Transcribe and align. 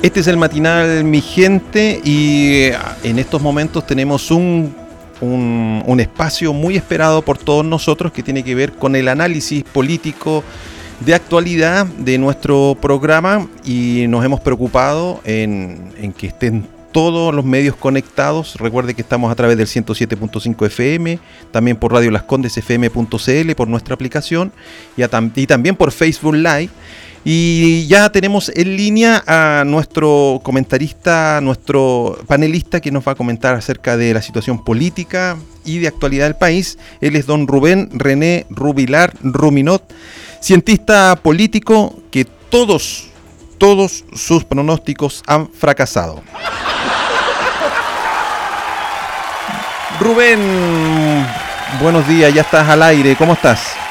Este 0.00 0.20
es 0.20 0.28
el 0.28 0.36
matinal 0.36 1.02
Mi 1.02 1.20
Gente 1.20 2.00
y 2.04 2.52
eh, 2.52 2.78
en 3.02 3.18
estos 3.18 3.42
momentos 3.42 3.84
tenemos 3.84 4.30
un, 4.30 4.72
un, 5.20 5.98
espacio 5.98 6.52
muy 6.52 6.76
esperado 6.76 7.22
por 7.22 7.36
todos 7.36 7.64
nosotros 7.64 8.12
que 8.12 8.22
tiene 8.22 8.44
que 8.44 8.54
ver 8.54 8.72
con 8.74 8.94
el 8.94 9.08
análisis 9.08 9.64
político 9.64 10.44
de 11.00 11.14
actualidad 11.14 11.84
de 11.84 12.16
nuestro 12.16 12.76
programa 12.80 13.48
y 13.64 14.06
nos 14.08 14.24
hemos 14.24 14.40
preocupado 14.40 15.20
en, 15.24 15.92
en 16.00 16.12
que 16.12 16.28
estén 16.28 16.68
todos 16.92 17.34
los 17.34 17.44
medios 17.44 17.74
conectados. 17.74 18.54
Recuerde 18.56 18.94
que 18.94 19.02
estamos 19.02 19.32
a 19.32 19.34
través 19.34 19.56
del 19.56 19.66
107.5 19.66 20.66
FM, 20.66 21.18
también 21.50 21.76
por 21.76 21.92
Radio 21.92 22.10
Las 22.12 22.22
Condes 22.22 22.56
FM.cl, 22.56 23.54
por 23.56 23.68
nuestra 23.68 23.94
aplicación 23.94 24.52
y 24.96 25.46
también 25.46 25.76
por 25.76 25.90
Facebook 25.90 26.34
Live. 26.34 26.70
Y 27.24 27.86
ya 27.88 28.10
tenemos 28.10 28.50
en 28.54 28.76
línea 28.76 29.22
a 29.26 29.64
nuestro 29.64 30.40
comentarista, 30.42 31.40
nuestro 31.42 32.18
panelista 32.26 32.80
que 32.80 32.90
nos 32.90 33.06
va 33.06 33.12
a 33.12 33.14
comentar 33.16 33.54
acerca 33.54 33.96
de 33.96 34.14
la 34.14 34.22
situación 34.22 34.64
política 34.64 35.36
y 35.64 35.78
de 35.78 35.88
actualidad 35.88 36.26
del 36.26 36.36
país. 36.36 36.78
Él 37.00 37.16
es 37.16 37.26
don 37.26 37.46
Rubén 37.46 37.90
René 37.92 38.46
Rubilar 38.50 39.12
Ruminot, 39.20 39.82
cientista 40.40 41.16
político 41.16 42.02
que 42.10 42.24
todos, 42.24 43.08
todos 43.58 44.04
sus 44.14 44.44
pronósticos 44.44 45.22
han 45.26 45.48
fracasado. 45.48 46.22
Rubén, 50.00 51.26
buenos 51.80 52.06
días, 52.06 52.32
ya 52.32 52.42
estás 52.42 52.68
al 52.68 52.82
aire, 52.84 53.16
¿cómo 53.16 53.32
estás? 53.32 53.87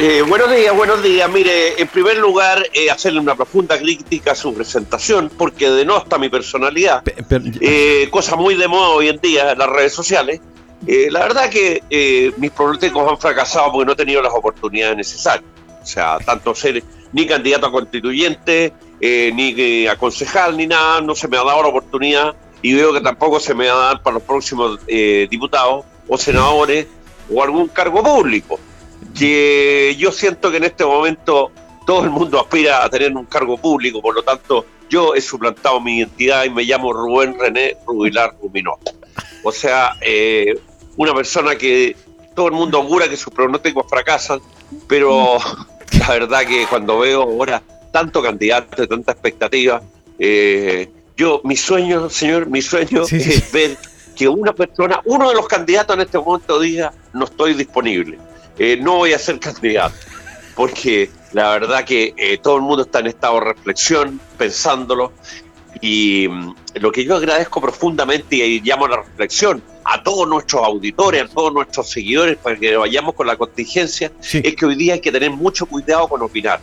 Eh, 0.00 0.22
buenos 0.22 0.48
días, 0.54 0.76
buenos 0.76 1.02
días. 1.02 1.28
Mire, 1.28 1.82
en 1.82 1.88
primer 1.88 2.18
lugar, 2.18 2.64
eh, 2.72 2.88
hacerle 2.88 3.18
una 3.18 3.34
profunda 3.34 3.76
crítica 3.76 4.30
a 4.30 4.34
su 4.36 4.54
presentación, 4.54 5.28
porque 5.36 5.68
denosta 5.70 6.18
mi 6.18 6.28
personalidad. 6.28 7.02
Eh, 7.60 8.06
cosa 8.08 8.36
muy 8.36 8.54
de 8.54 8.68
moda 8.68 8.90
hoy 8.90 9.08
en 9.08 9.18
día 9.18 9.50
en 9.50 9.58
las 9.58 9.68
redes 9.68 9.92
sociales. 9.92 10.40
la 10.86 11.18
verdad 11.18 11.50
que 11.50 11.82
mis 12.36 12.52
pronósticos 12.52 13.10
han 13.10 13.18
fracasado 13.18 13.72
porque 13.72 13.86
no 13.86 13.92
he 13.94 13.96
tenido 13.96 14.22
las 14.22 14.32
oportunidades 14.32 14.96
necesarias. 14.98 15.50
O 15.82 15.84
sea, 15.84 16.18
tanto 16.24 16.54
ser 16.54 16.80
ni 17.12 17.26
candidato 17.26 17.66
a 17.66 17.72
constituyente, 17.72 18.72
ni 19.00 19.88
a 19.88 19.96
concejal, 19.96 20.56
ni 20.56 20.68
nada, 20.68 21.00
no 21.00 21.16
se 21.16 21.26
me 21.26 21.38
ha 21.38 21.42
dado 21.42 21.62
la 21.62 21.68
oportunidad 21.70 22.36
y 22.62 22.72
veo 22.72 22.92
que 22.92 23.00
tampoco 23.00 23.40
se 23.40 23.52
me 23.52 23.66
va 23.66 23.74
a 23.74 23.86
dar 23.88 24.02
para 24.04 24.14
los 24.14 24.22
próximos 24.22 24.78
diputados 24.86 25.86
o 26.06 26.16
senadores 26.16 26.86
o 27.28 27.42
algún 27.42 27.66
cargo 27.66 28.00
público 28.00 28.60
que 29.16 29.94
yo 29.98 30.12
siento 30.12 30.50
que 30.50 30.58
en 30.58 30.64
este 30.64 30.84
momento 30.84 31.50
todo 31.86 32.04
el 32.04 32.10
mundo 32.10 32.40
aspira 32.40 32.84
a 32.84 32.90
tener 32.90 33.14
un 33.16 33.24
cargo 33.24 33.56
público, 33.56 34.02
por 34.02 34.14
lo 34.14 34.22
tanto 34.22 34.66
yo 34.90 35.14
he 35.14 35.20
suplantado 35.20 35.80
mi 35.80 35.98
identidad 35.98 36.44
y 36.44 36.50
me 36.50 36.64
llamo 36.64 36.92
Rubén 36.92 37.38
René 37.38 37.76
Rubilar 37.86 38.34
Ruminó. 38.40 38.78
O 39.42 39.52
sea, 39.52 39.92
eh, 40.00 40.58
una 40.96 41.14
persona 41.14 41.56
que 41.56 41.96
todo 42.34 42.46
el 42.46 42.52
mundo 42.52 42.78
augura 42.78 43.08
que 43.08 43.16
sus 43.16 43.32
pronósticos 43.32 43.86
fracasan, 43.88 44.40
pero 44.86 45.38
la 45.98 46.08
verdad 46.08 46.46
que 46.46 46.66
cuando 46.66 46.98
veo 46.98 47.22
ahora 47.22 47.62
tanto 47.92 48.22
candidato, 48.22 48.86
tanta 48.86 49.12
expectativa, 49.12 49.82
eh, 50.18 50.90
yo, 51.16 51.40
mi 51.44 51.56
sueño, 51.56 52.08
señor, 52.10 52.48
mi 52.48 52.62
sueño 52.62 53.02
es 53.10 53.50
ver 53.52 53.76
que 54.14 54.28
una 54.28 54.52
persona, 54.52 55.00
uno 55.04 55.28
de 55.28 55.34
los 55.34 55.46
candidatos 55.48 55.96
en 55.96 56.02
este 56.02 56.18
momento 56.18 56.60
diga, 56.60 56.92
no 57.12 57.24
estoy 57.24 57.54
disponible. 57.54 58.18
Eh, 58.58 58.78
no 58.80 58.96
voy 58.96 59.12
a 59.12 59.18
ser 59.18 59.38
candidato, 59.38 59.94
porque 60.54 61.10
la 61.32 61.50
verdad 61.50 61.84
que 61.84 62.14
eh, 62.16 62.38
todo 62.38 62.56
el 62.56 62.62
mundo 62.62 62.82
está 62.82 63.00
en 63.00 63.06
estado 63.08 63.34
de 63.34 63.40
reflexión, 63.40 64.20
pensándolo, 64.36 65.12
y 65.80 66.26
mm, 66.28 66.54
lo 66.74 66.90
que 66.90 67.04
yo 67.04 67.16
agradezco 67.16 67.60
profundamente 67.60 68.36
y 68.36 68.60
llamo 68.60 68.86
a 68.86 68.88
la 68.88 68.96
reflexión 68.96 69.62
a 69.84 70.02
todos 70.02 70.28
nuestros 70.28 70.64
auditores, 70.64 71.22
a 71.22 71.28
todos 71.28 71.52
nuestros 71.52 71.88
seguidores, 71.88 72.36
para 72.36 72.56
que 72.56 72.76
vayamos 72.76 73.14
con 73.14 73.26
la 73.26 73.36
contingencia, 73.36 74.12
es 74.20 74.56
que 74.56 74.66
hoy 74.66 74.74
día 74.74 74.94
hay 74.94 75.00
que 75.00 75.12
tener 75.12 75.30
mucho 75.30 75.66
cuidado 75.66 76.08
con 76.08 76.22
opinar, 76.22 76.60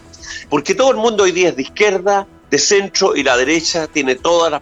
porque 0.50 0.75
todo 0.75 0.91
el 0.91 0.97
mundo 0.97 1.23
hoy 1.23 1.31
día 1.31 1.50
es 1.50 1.55
de 1.55 1.63
izquierda, 1.63 2.28
de 2.50 2.59
centro 2.59 3.16
y 3.16 3.23
la 3.23 3.38
derecha 3.38 3.88
tiene 3.88 4.16
todas 4.16 4.51
las 4.51 4.61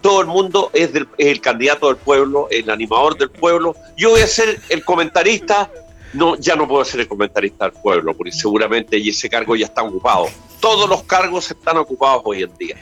todo 0.00 0.20
el 0.20 0.26
mundo 0.26 0.70
es, 0.74 0.90
es, 0.94 1.06
el 1.16 1.40
candidato 1.40 1.86
del 1.86 1.96
pueblo, 1.96 2.48
el 2.50 2.68
animador 2.68 3.16
del 3.16 3.30
pueblo. 3.30 3.74
Yo 3.96 4.10
voy 4.10 4.20
a 4.20 4.26
ser 4.26 4.60
el 4.68 4.84
comentarista 4.84 5.70
no, 6.14 6.36
ya 6.36 6.56
no 6.56 6.66
puedo 6.66 6.84
ser 6.84 7.00
el 7.00 7.08
comentarista 7.08 7.66
del 7.66 7.74
pueblo, 7.80 8.14
porque 8.14 8.32
seguramente 8.32 8.96
ese 8.96 9.28
cargo 9.28 9.56
ya 9.56 9.66
está 9.66 9.82
ocupado. 9.82 10.28
Todos 10.60 10.88
los 10.88 11.02
cargos 11.02 11.50
están 11.50 11.76
ocupados 11.76 12.22
hoy 12.24 12.42
en 12.42 12.54
día. 12.56 12.76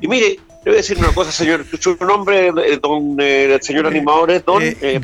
Y 0.00 0.08
mire, 0.08 0.38
le 0.64 0.64
voy 0.64 0.72
a 0.72 0.76
decir 0.76 0.98
una 0.98 1.12
cosa, 1.12 1.30
señor. 1.30 1.64
Su 1.78 1.96
nombre, 2.00 2.48
eh, 2.48 2.78
don, 2.82 3.16
eh, 3.20 3.54
el 3.54 3.62
señor 3.62 3.86
animador 3.86 4.30
es 4.30 4.44
don. 4.44 4.62
Eh, 4.62 5.00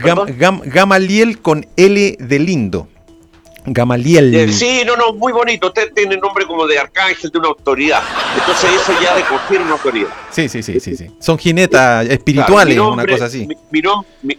Gamaliel 0.65 1.41
con 1.41 1.67
L 1.77 2.17
de 2.19 2.39
lindo. 2.39 2.89
Gamaliel. 3.67 4.53
sí, 4.53 4.83
no, 4.85 4.97
no, 4.97 5.15
muy 5.15 5.33
bonito. 5.33 5.69
Usted 5.69 5.93
tiene 5.95 6.17
nombre 6.17 6.45
como 6.45 6.67
de 6.67 6.79
arcángel, 6.79 7.31
de 7.31 7.39
una 7.39 7.49
autoridad. 7.49 8.03
Entonces 8.39 8.71
eso 8.73 8.93
ya 9.03 9.17
de 9.17 9.23
confirma 9.23 9.67
una 9.67 9.75
autoridad. 9.75 10.09
Sí, 10.31 10.49
sí, 10.49 10.63
sí, 10.63 10.81
sí, 10.81 10.97
sí. 10.97 11.07
Son 11.19 11.39
jinetas 11.39 12.07
espirituales, 12.09 12.79
una 12.79 13.07
cosa 13.07 13.27
así. 13.27 13.47
Mi, 13.47 13.57
mi, 13.71 13.83
mi 14.23 14.39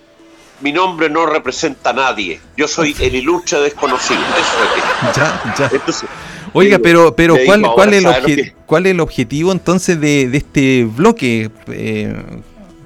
nombre 0.61 1.09
no 1.09 1.25
representa 1.25 1.91
a 1.91 1.93
nadie. 1.93 2.39
Yo 2.57 2.67
soy 2.67 2.95
el 2.99 3.15
ilustre 3.15 3.59
desconocido. 3.59 4.19
Eso 4.19 5.09
es. 5.09 5.15
Ya, 5.15 5.55
ya. 5.57 6.07
Oiga, 6.53 6.79
pero, 6.79 7.13
pero 7.15 7.35
¿cuál, 7.45 7.63
cuál, 7.73 7.93
es 7.93 8.05
el 8.05 8.53
¿cuál 8.65 8.85
es 8.85 8.91
el 8.93 9.01
objetivo 9.01 9.51
entonces 9.51 9.99
de, 9.99 10.29
de 10.29 10.37
este 10.37 10.85
bloque? 10.85 11.51
Eh, 11.67 12.15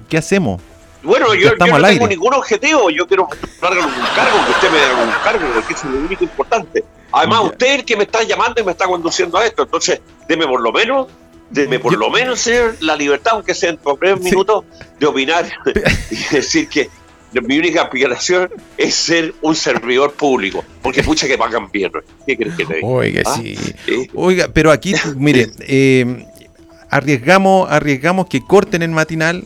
¿Qué 0.09 0.18
hacemos? 0.18 0.59
Bueno, 1.03 1.34
yo, 1.35 1.52
yo, 1.52 1.68
no 1.68 1.81
tengo 1.88 2.07
ningún 2.07 2.34
objetivo. 2.34 2.90
Yo 2.90 3.07
quiero 3.07 3.28
darle 3.62 3.81
un 3.81 3.91
cargo, 4.16 4.46
que 4.46 4.51
usted 4.51 4.72
me 4.72 4.78
dé 4.80 5.03
un 5.03 5.24
cargo, 5.24 5.47
porque 5.53 5.74
eso 5.74 5.88
es 5.88 5.94
lo 5.94 6.00
único 6.00 6.24
importante. 6.24 6.84
Además, 7.12 7.41
usted 7.46 7.68
es 7.68 7.80
el 7.80 7.86
que 7.86 7.96
me 7.96 8.03
está 8.03 8.24
llamando 8.24 8.59
y 8.59 8.63
me 8.63 8.72
está 8.72 8.86
conduciendo 8.86 9.38
a 9.38 9.46
esto. 9.46 9.63
Entonces, 9.63 10.01
deme 10.28 10.47
por 10.47 10.62
lo 10.62 10.72
menos 10.72 11.07
deme 11.50 11.80
por 11.80 11.97
lo 11.97 12.09
menos, 12.09 12.40
señor, 12.40 12.75
la 12.80 12.96
libertad, 12.96 13.34
aunque 13.36 13.53
sea 13.53 13.72
en 13.72 13.80
breves 14.00 14.22
minutos, 14.22 14.66
de 15.00 15.06
opinar 15.06 15.50
y 16.12 16.36
decir 16.36 16.69
que 16.69 16.90
mi 17.44 17.58
única 17.58 17.84
aspiración 17.84 18.50
es 18.78 18.96
ser 18.96 19.34
un 19.42 19.56
servidor 19.56 20.14
público, 20.14 20.64
porque 20.82 21.04
pucha 21.04 21.28
que 21.28 21.38
pagan 21.38 21.70
bien. 21.72 21.92
¿Qué 22.26 22.36
crees 22.38 22.56
que 22.56 22.66
te 22.66 22.76
diga? 22.76 22.88
Oiga, 22.88 23.24
¿Ah? 23.26 23.40
sí. 23.42 23.56
Oiga, 24.14 24.50
pero 24.54 24.72
aquí, 24.72 24.94
mire, 25.16 25.50
eh, 25.60 26.26
arriesgamos, 26.90 27.70
arriesgamos 27.70 28.28
que 28.28 28.42
corten 28.42 28.82
el 28.82 28.92
matinal, 28.92 29.46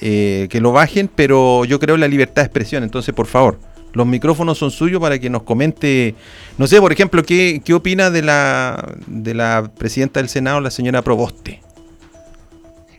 eh, 0.00 0.48
que 0.50 0.60
lo 0.60 0.72
bajen, 0.72 1.08
pero 1.14 1.64
yo 1.64 1.78
creo 1.78 1.94
en 1.94 2.00
la 2.00 2.08
libertad 2.08 2.42
de 2.42 2.46
expresión, 2.46 2.82
entonces 2.82 3.14
por 3.14 3.26
favor. 3.26 3.58
Los 3.92 4.06
micrófonos 4.06 4.56
son 4.56 4.70
suyos 4.70 5.00
para 5.02 5.18
que 5.18 5.28
nos 5.28 5.42
comente, 5.42 6.14
no 6.56 6.66
sé, 6.66 6.80
por 6.80 6.92
ejemplo, 6.92 7.22
qué, 7.24 7.60
qué 7.62 7.74
opina 7.74 8.10
de 8.10 8.22
la, 8.22 8.94
de 9.06 9.34
la 9.34 9.70
presidenta 9.76 10.18
del 10.18 10.30
Senado, 10.30 10.60
la 10.62 10.70
señora 10.70 11.02
Proboste. 11.02 11.60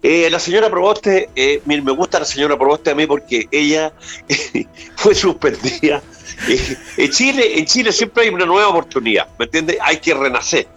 Eh, 0.05 0.29
la 0.29 0.37
señora 0.37 0.69
Proboste, 0.69 1.29
eh, 1.33 1.61
me 1.63 1.79
gusta 1.79 2.19
la 2.19 2.25
señora 2.25 2.57
Proboste 2.57 2.91
a 2.91 2.95
mí 2.95 3.07
porque 3.07 3.47
ella 3.49 3.93
fue 4.97 5.15
suspendida. 5.15 6.01
Eh, 6.49 6.77
en, 6.97 7.09
Chile, 7.09 7.57
en 7.57 7.65
Chile 7.65 7.93
siempre 7.93 8.23
hay 8.23 8.29
una 8.29 8.45
nueva 8.45 8.67
oportunidad, 8.67 9.29
¿me 9.39 9.45
entiendes? 9.45 9.77
Hay 9.81 9.97
que 9.99 10.13
renacer. 10.13 10.67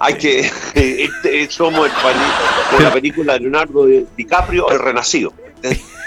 Hay 0.00 0.14
que. 0.14 0.50
Este, 0.74 1.48
somos 1.48 1.86
el 1.86 1.92
país, 1.92 2.16
con 2.72 2.82
la 2.82 2.92
película 2.92 3.34
de 3.34 3.40
Leonardo 3.40 3.86
DiCaprio, 4.16 4.68
el 4.70 4.80
renacido. 4.80 5.32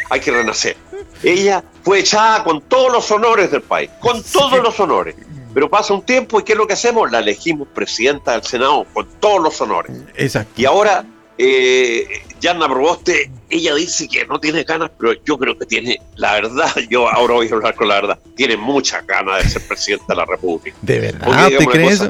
Hay 0.10 0.20
que 0.20 0.32
renacer. 0.32 0.76
Ella 1.24 1.64
fue 1.82 2.00
echada 2.00 2.44
con 2.44 2.60
todos 2.62 2.92
los 2.92 3.10
honores 3.10 3.52
del 3.52 3.62
país, 3.62 3.90
con 4.02 4.22
todos 4.22 4.62
los 4.62 4.78
honores. 4.82 5.16
Pero 5.54 5.70
pasa 5.70 5.94
un 5.94 6.02
tiempo 6.02 6.42
y 6.42 6.44
¿qué 6.44 6.52
es 6.52 6.58
lo 6.58 6.68
que 6.68 6.74
hacemos? 6.74 7.10
La 7.10 7.20
elegimos 7.20 7.70
presidenta 7.74 8.34
del 8.34 8.44
Senado 8.44 8.86
con 8.92 9.08
todos 9.22 9.42
los 9.42 9.62
honores. 9.62 9.96
Exacto. 10.18 10.52
Y 10.58 10.66
ahora 10.66 11.06
eh, 11.38 12.08
Yanna 12.40 12.68
Proboste, 12.68 13.32
ella 13.50 13.76
dice 13.76 14.08
que 14.08 14.26
no 14.26 14.40
tiene 14.40 14.64
ganas, 14.64 14.92
pero 14.98 15.14
yo 15.24 15.38
creo 15.38 15.58
que 15.58 15.66
tiene, 15.66 16.00
la 16.16 16.34
verdad, 16.34 16.72
yo 16.90 17.10
ahora 17.10 17.36
voy 17.36 17.48
a 17.48 17.54
hablar 17.54 17.76
con 17.76 17.88
la 17.88 17.96
verdad, 17.96 18.20
tiene 18.36 18.58
muchas 18.58 19.06
ganas 19.06 19.44
de 19.44 19.50
ser 19.50 19.62
presidente 19.68 20.06
de 20.08 20.16
la 20.16 20.26
República. 20.26 20.78
¿De 20.82 21.00
verdad 21.00 21.50
te 21.58 21.66
crees? 21.66 22.10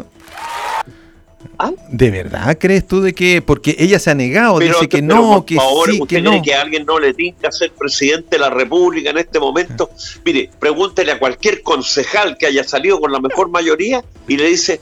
¿Ah? 1.57 1.71
¿De 1.89 2.11
verdad 2.11 2.57
crees 2.59 2.85
tú 2.85 3.01
de 3.01 3.13
que.? 3.13 3.41
Porque 3.41 3.75
ella 3.79 3.97
se 3.99 4.11
ha 4.11 4.15
negado, 4.15 4.59
dice 4.59 4.89
que 4.89 5.01
no, 5.01 5.45
que 5.45 5.57
sí, 5.85 6.01
que 6.07 6.21
no. 6.21 6.41
que 6.41 6.53
alguien 6.53 6.85
no 6.85 6.99
le 6.99 7.13
que 7.13 7.33
ser 7.49 7.71
presidente 7.71 8.31
de 8.31 8.39
la 8.39 8.49
República 8.49 9.11
en 9.11 9.19
este 9.19 9.39
momento? 9.39 9.89
Mire, 10.25 10.49
pregúntele 10.59 11.13
a 11.13 11.19
cualquier 11.19 11.61
concejal 11.61 12.37
que 12.37 12.47
haya 12.47 12.63
salido 12.63 12.99
con 12.99 13.11
la 13.11 13.19
mejor 13.19 13.49
mayoría 13.49 14.03
y 14.27 14.35
le 14.35 14.49
dice: 14.49 14.81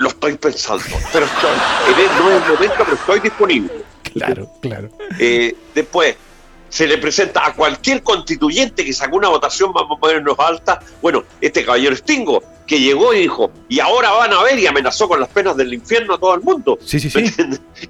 Lo 0.00 0.08
estoy 0.08 0.34
pensando, 0.38 0.82
pero 1.12 1.26
estoy, 1.26 1.50
no 2.18 2.30
es 2.30 2.42
el 2.42 2.52
momento, 2.54 2.76
pero 2.78 2.94
estoy 2.94 3.20
disponible. 3.20 3.70
Claro, 4.14 4.50
claro. 4.62 4.88
Eh, 5.18 5.54
después, 5.74 6.16
se 6.70 6.86
le 6.86 6.96
presenta 6.96 7.46
a 7.46 7.52
cualquier 7.52 8.02
constituyente 8.02 8.82
que 8.82 8.94
sacó 8.94 9.18
una 9.18 9.28
votación, 9.28 9.74
vamos 9.74 9.98
a 9.98 10.00
ponernos 10.00 10.38
alta, 10.38 10.80
bueno, 11.02 11.24
este 11.42 11.66
caballero 11.66 11.94
Stingo, 11.94 12.42
que 12.66 12.80
llegó 12.80 13.12
y 13.12 13.20
dijo, 13.20 13.52
y 13.68 13.78
ahora 13.80 14.12
van 14.12 14.32
a 14.32 14.42
ver, 14.42 14.58
y 14.58 14.66
amenazó 14.66 15.06
con 15.06 15.20
las 15.20 15.28
penas 15.28 15.54
del 15.54 15.74
infierno 15.74 16.14
a 16.14 16.18
todo 16.18 16.34
el 16.34 16.40
mundo. 16.40 16.78
Sí, 16.82 16.98
sí, 16.98 17.10
sí. 17.10 17.30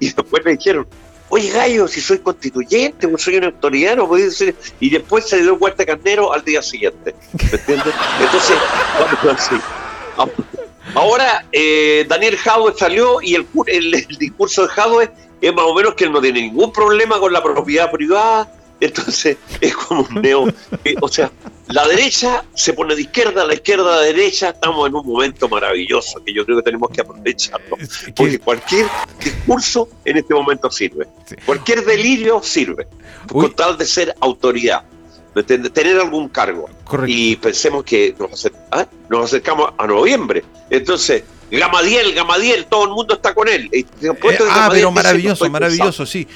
Y 0.01 0.11
después 0.11 0.43
le 0.43 0.57
dijeron, 0.57 0.85
oye 1.29 1.49
gallo, 1.49 1.87
si 1.87 2.01
soy 2.01 2.19
constituyente, 2.19 3.07
soy 3.19 3.37
un 3.37 3.45
autoridad, 3.45 3.95
no 3.95 4.09
podía 4.09 4.25
decir, 4.25 4.53
y 4.81 4.89
después 4.89 5.29
se 5.29 5.41
dio 5.41 5.57
cuenta 5.57 5.85
Carnero 5.85 6.33
al 6.33 6.43
día 6.43 6.61
siguiente, 6.61 7.15
¿me 7.31 7.57
entiendes? 7.57 7.93
Entonces, 8.19 8.57
vamos 8.99 9.39
así. 9.39 9.55
Ahora, 10.93 11.45
eh, 11.51 12.05
Daniel 12.07 12.37
Jadwe 12.37 12.73
salió 12.77 13.21
y 13.21 13.35
el, 13.35 13.47
el, 13.67 13.91
discurso 14.19 14.63
de 14.63 14.67
Jadwe 14.69 15.11
es 15.39 15.53
más 15.53 15.65
o 15.65 15.73
menos 15.73 15.95
que 15.95 16.05
él 16.05 16.11
no 16.11 16.21
tiene 16.21 16.41
ningún 16.41 16.71
problema 16.71 17.19
con 17.19 17.31
la 17.31 17.41
propiedad 17.41 17.89
privada, 17.91 18.51
entonces 18.79 19.37
es 19.61 19.75
como 19.75 20.01
un 20.01 20.21
neo. 20.21 20.47
Eh, 20.83 20.95
o 20.99 21.07
sea, 21.07 21.31
la 21.67 21.87
derecha 21.87 22.43
se 22.53 22.73
pone 22.73 22.95
de 22.95 23.03
izquierda, 23.03 23.45
la 23.45 23.53
izquierda 23.53 23.93
a 23.93 23.97
la 23.97 24.01
derecha, 24.01 24.49
estamos 24.49 24.89
en 24.89 24.95
un 24.95 25.05
momento 25.05 25.47
maravilloso 25.47 26.21
que 26.23 26.33
yo 26.33 26.45
creo 26.45 26.57
que 26.57 26.63
tenemos 26.63 26.89
que 26.89 27.01
aprovecharlo. 27.01 27.77
Porque 28.15 28.39
cualquier 28.39 28.87
discurso 29.23 29.87
en 30.03 30.17
este 30.17 30.33
momento 30.33 30.69
sirve. 30.69 31.07
Cualquier 31.45 31.85
delirio 31.85 32.41
sirve. 32.43 32.87
Con 33.31 33.53
tal 33.53 33.77
de 33.77 33.85
ser 33.85 34.15
autoridad. 34.19 34.83
Tener 35.73 35.99
algún 35.99 36.29
cargo. 36.29 36.69
Y 37.07 37.35
pensemos 37.37 37.83
que 37.83 38.15
nos, 38.19 38.49
¿ah? 38.71 38.85
nos 39.09 39.25
acercamos 39.25 39.71
a 39.77 39.87
noviembre. 39.87 40.43
Entonces, 40.69 41.23
Gamadiel, 41.51 42.13
Gamadiel, 42.13 42.65
todo 42.65 42.85
el 42.85 42.91
mundo 42.91 43.15
está 43.15 43.33
con 43.33 43.47
él. 43.47 43.69
Eh, 43.73 43.85
ah, 44.49 44.69
pero 44.71 44.91
maravilloso, 44.91 45.49
maravilloso, 45.49 46.05
sí. 46.05 46.27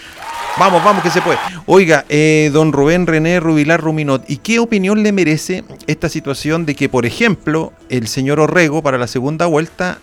Vamos, 0.58 0.84
vamos, 0.84 1.04
que 1.04 1.10
se 1.10 1.22
puede. 1.22 1.38
Oiga, 1.66 2.06
eh, 2.10 2.50
don 2.54 2.74
Rubén 2.74 3.08
René 3.08 3.40
Rubilar 3.40 3.82
Ruminot, 3.82 4.24
¿y 4.30 4.38
qué 4.38 4.60
opinión 4.60 5.04
le 5.04 5.12
merece 5.12 5.64
esta 5.88 6.10
situación 6.10 6.66
de 6.66 6.76
que, 6.76 6.90
por 6.90 7.06
ejemplo, 7.06 7.72
el 7.90 8.08
señor 8.08 8.40
Orrego 8.40 8.82
para 8.82 8.98
la 8.98 9.08
segunda 9.08 9.46
vuelta 9.46 10.00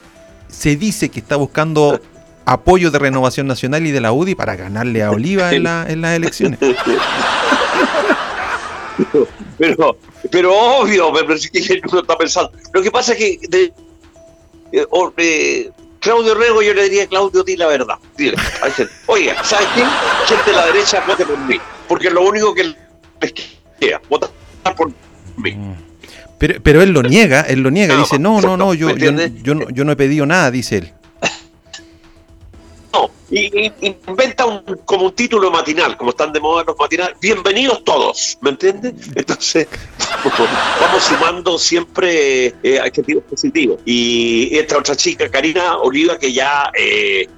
se 0.48 0.76
dice 0.76 1.10
que 1.10 1.20
está 1.20 1.36
buscando 1.36 2.00
apoyo 2.44 2.90
de 2.90 2.98
Renovación 2.98 3.46
Nacional 3.46 3.86
y 3.86 3.90
de 3.90 4.00
la 4.00 4.12
UDI 4.12 4.34
para 4.34 4.56
ganarle 4.56 5.02
a 5.02 5.10
Oliva 5.10 5.52
en, 5.52 5.62
la, 5.64 5.86
en 5.88 6.00
las 6.00 6.16
elecciones? 6.16 6.58
Pero, 9.58 9.96
pero 10.30 10.52
obvio, 10.54 11.12
me 11.12 11.22
parece 11.22 11.48
que 11.48 11.80
uno 11.90 12.00
está 12.00 12.18
pensando. 12.18 12.50
Lo 12.72 12.82
que 12.82 12.90
pasa 12.90 13.12
es 13.12 13.18
que 13.18 13.38
de, 13.48 13.72
eh, 14.72 14.86
eh, 15.18 15.70
Claudio 16.00 16.34
Rego, 16.34 16.62
yo 16.62 16.74
le 16.74 16.84
diría, 16.84 17.06
Claudio, 17.06 17.44
di 17.44 17.56
la 17.56 17.68
verdad. 17.68 17.94
Dile, 18.16 18.36
oiga, 19.06 19.42
¿sabes 19.44 19.68
qué? 19.74 19.84
Gente 20.26 20.50
de 20.50 20.56
la 20.56 20.66
derecha, 20.66 21.04
vote 21.06 21.24
por 21.24 21.38
mí. 21.38 21.60
Porque 21.86 22.08
es 22.08 22.12
lo 22.12 22.22
único 22.22 22.52
que 22.54 22.74
les 23.20 23.34
queda, 23.78 24.00
votar 24.08 24.30
por 24.76 24.88
mí. 25.36 25.52
Mm. 25.52 25.74
Pero, 26.38 26.60
pero 26.60 26.82
él 26.82 26.90
lo 26.90 27.02
niega, 27.02 27.42
él 27.42 27.60
lo 27.60 27.70
niega, 27.70 27.96
dice, 27.96 28.18
no, 28.18 28.40
no, 28.40 28.56
no, 28.56 28.74
yo, 28.74 28.90
yo, 28.96 29.12
yo, 29.42 29.54
no, 29.54 29.70
yo 29.70 29.84
no 29.84 29.92
he 29.92 29.96
pedido 29.96 30.26
nada, 30.26 30.50
dice 30.50 30.78
él. 30.78 30.92
No, 32.92 33.10
y, 33.30 33.72
inventa 33.80 34.44
un, 34.44 34.62
como 34.84 35.06
un 35.06 35.12
título 35.12 35.50
matinal, 35.50 35.96
como 35.96 36.10
están 36.10 36.32
de 36.32 36.40
moda 36.40 36.64
los 36.66 36.76
matinales, 36.78 37.16
bienvenidos 37.20 37.82
todos, 37.84 38.38
¿me 38.40 38.50
entiendes? 38.50 38.94
Entonces, 39.14 39.66
vamos 40.80 41.02
sumando 41.02 41.58
siempre 41.58 42.54
eh, 42.62 42.78
adjetivos 42.80 43.24
positivos. 43.24 43.80
Y 43.84 44.56
esta 44.56 44.78
otra 44.78 44.94
chica, 44.96 45.30
Karina 45.30 45.78
Oliva, 45.78 46.18
que 46.18 46.32
ya, 46.32 46.70
eh, 46.78 47.28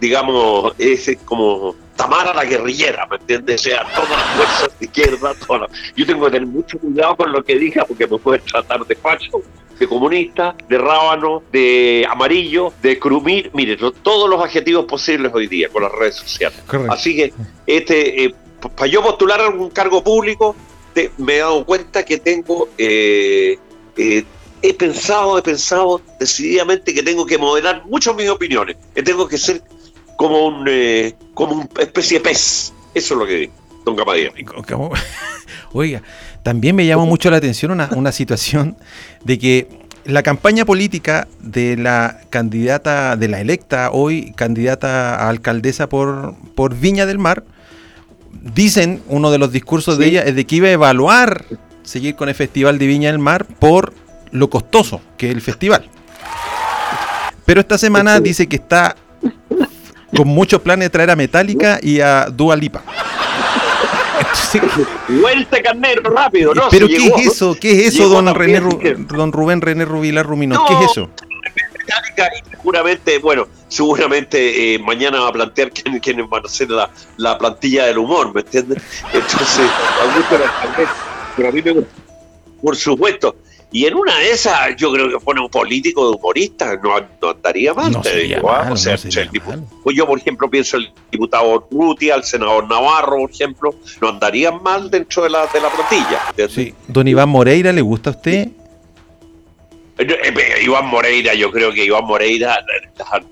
digamos, 0.00 0.74
es 0.78 1.16
como 1.24 1.74
Tamara 1.96 2.34
la 2.34 2.44
guerrillera, 2.44 3.06
¿me 3.06 3.16
entiendes? 3.16 3.60
O 3.60 3.64
sea, 3.64 3.86
todas 3.94 4.10
las 4.10 4.36
fuerzas 4.36 4.78
de 4.78 4.86
izquierda, 4.86 5.34
todas 5.46 5.70
Yo 5.96 6.06
tengo 6.06 6.26
que 6.26 6.32
tener 6.32 6.48
mucho 6.48 6.78
cuidado 6.78 7.16
con 7.16 7.32
lo 7.32 7.44
que 7.44 7.56
diga, 7.56 7.84
porque 7.84 8.06
me 8.06 8.18
pueden 8.18 8.44
tratar 8.44 8.84
de 8.84 8.96
facho 8.96 9.42
de 9.78 9.88
comunista, 9.88 10.54
de 10.68 10.78
rábano, 10.78 11.42
de 11.52 12.06
amarillo, 12.08 12.72
de 12.82 12.98
crumir, 12.98 13.50
mire, 13.54 13.76
todos 13.76 14.30
los 14.30 14.42
adjetivos 14.42 14.84
posibles 14.84 15.32
hoy 15.34 15.46
día 15.46 15.68
con 15.68 15.82
las 15.82 15.92
redes 15.92 16.16
sociales. 16.16 16.58
Así 16.88 17.16
que 17.16 17.32
este, 17.66 18.24
eh, 18.24 18.34
para 18.76 18.86
yo 18.86 19.02
postular 19.02 19.40
algún 19.40 19.70
cargo 19.70 20.02
público, 20.02 20.54
me 21.18 21.36
he 21.36 21.38
dado 21.38 21.64
cuenta 21.64 22.04
que 22.04 22.18
tengo, 22.18 22.68
eh, 22.78 23.58
eh, 23.96 24.24
he 24.62 24.74
pensado, 24.74 25.38
he 25.38 25.42
pensado 25.42 26.00
decididamente 26.20 26.94
que 26.94 27.02
tengo 27.02 27.26
que 27.26 27.36
moderar 27.36 27.84
mucho 27.86 28.14
mis 28.14 28.28
opiniones, 28.28 28.76
que 28.94 29.02
tengo 29.02 29.26
que 29.26 29.38
ser 29.38 29.62
como 30.16 30.46
un, 30.46 30.68
como 31.34 31.54
una 31.54 31.68
especie 31.78 32.18
de 32.18 32.24
pez. 32.24 32.72
Eso 32.94 33.14
es 33.14 33.18
lo 33.18 33.26
que 33.26 33.34
digo, 33.34 33.52
don 33.84 33.96
Camadía. 33.96 34.32
Oiga, 35.72 36.02
también 36.42 36.76
me 36.76 36.86
llamó 36.86 37.06
mucho 37.06 37.30
la 37.30 37.38
atención 37.38 37.72
una, 37.72 37.90
una 37.92 38.12
situación 38.12 38.76
de 39.24 39.38
que 39.38 39.68
la 40.04 40.22
campaña 40.22 40.64
política 40.64 41.26
de 41.40 41.76
la 41.76 42.20
candidata, 42.30 43.16
de 43.16 43.28
la 43.28 43.40
electa 43.40 43.90
hoy 43.90 44.32
candidata 44.36 45.16
a 45.16 45.28
alcaldesa 45.28 45.88
por, 45.88 46.34
por 46.54 46.74
Viña 46.74 47.06
del 47.06 47.18
Mar, 47.18 47.44
dicen, 48.54 49.02
uno 49.08 49.30
de 49.30 49.38
los 49.38 49.52
discursos 49.52 49.98
de 49.98 50.06
ella 50.06 50.22
es 50.22 50.36
de 50.36 50.44
que 50.44 50.56
iba 50.56 50.68
a 50.68 50.72
evaluar 50.72 51.46
seguir 51.82 52.16
con 52.16 52.28
el 52.28 52.34
Festival 52.34 52.78
de 52.78 52.86
Viña 52.86 53.10
del 53.10 53.18
Mar 53.18 53.46
por 53.46 53.94
lo 54.30 54.50
costoso 54.50 55.00
que 55.16 55.30
es 55.30 55.34
el 55.34 55.40
festival. 55.40 55.88
Pero 57.46 57.60
esta 57.60 57.78
semana 57.78 58.20
dice 58.20 58.46
que 58.46 58.56
está 58.56 58.96
con 60.16 60.28
muchos 60.28 60.60
planes 60.60 60.86
de 60.86 60.90
traer 60.90 61.10
a 61.10 61.16
Metallica 61.16 61.78
y 61.82 62.00
a 62.00 62.28
Dua 62.30 62.56
Lipa. 62.56 62.82
Vuelta 65.08 65.62
carnero, 65.62 66.02
rápido, 66.10 66.54
¿no? 66.54 66.68
¿Pero 66.70 66.86
qué 66.86 67.06
es 67.06 67.26
eso? 67.26 67.56
¿Qué 67.60 67.72
es 67.72 67.94
eso, 67.94 68.08
don, 68.08 68.32
René, 68.34 68.60
don 68.60 69.32
Rubén 69.32 69.60
René 69.60 69.84
Rubilar 69.84 70.26
Rumino? 70.26 70.64
¿Qué 70.66 70.74
es 70.74 70.90
eso? 70.92 71.10
seguramente, 72.50 73.18
bueno, 73.18 73.46
seguramente 73.68 74.74
eh, 74.74 74.78
mañana 74.78 75.20
va 75.20 75.28
a 75.28 75.32
plantear 75.32 75.70
quiénes 75.70 76.28
van 76.28 76.46
a 76.46 76.48
ser 76.48 76.70
la, 76.70 76.90
la, 77.18 77.36
plantilla 77.36 77.86
del 77.86 77.98
humor, 77.98 78.32
¿me 78.34 78.40
entiendes? 78.40 78.82
Entonces, 79.12 79.70
pero 81.36 81.48
a 81.48 81.52
mí 81.52 81.62
me 81.62 81.72
gusta, 81.72 81.90
por 82.62 82.76
supuesto, 82.76 83.36
y 83.74 83.86
en 83.86 83.94
una 83.96 84.16
de 84.18 84.30
esas, 84.30 84.76
yo 84.76 84.92
creo 84.92 85.10
que 85.10 85.18
pone 85.18 85.40
un 85.40 85.48
político 85.48 86.08
de 86.08 86.16
humorista, 86.16 86.76
no, 86.76 86.94
andaría 87.28 87.74
mal, 87.74 88.00
te 88.02 88.18
digo. 88.18 88.48
¿ah? 88.48 88.68
o 88.70 88.76
sea, 88.76 88.96
pues 89.82 89.96
yo, 89.96 90.06
por 90.06 90.16
ejemplo, 90.16 90.48
pienso 90.48 90.76
el 90.76 90.92
diputado 91.10 91.66
Ruti, 91.72 92.08
al 92.08 92.22
senador 92.22 92.68
Navarro, 92.68 93.16
por 93.22 93.30
ejemplo, 93.32 93.74
no 94.00 94.10
andarían 94.10 94.62
mal 94.62 94.88
dentro 94.92 95.24
de 95.24 95.30
la, 95.30 95.48
de 95.48 95.60
la 95.60 95.70
plantilla. 95.70 96.48
Sí. 96.48 96.72
Don 96.86 97.08
Iván 97.08 97.28
Moreira, 97.28 97.72
¿le 97.72 97.80
gusta 97.80 98.10
a 98.10 98.12
usted? 98.12 98.46
Eh, 99.98 100.06
eh, 100.08 100.62
Iván 100.62 100.86
Moreira, 100.86 101.34
yo 101.34 101.50
creo 101.50 101.72
que 101.72 101.84
Iván 101.84 102.04
Moreira 102.04 102.64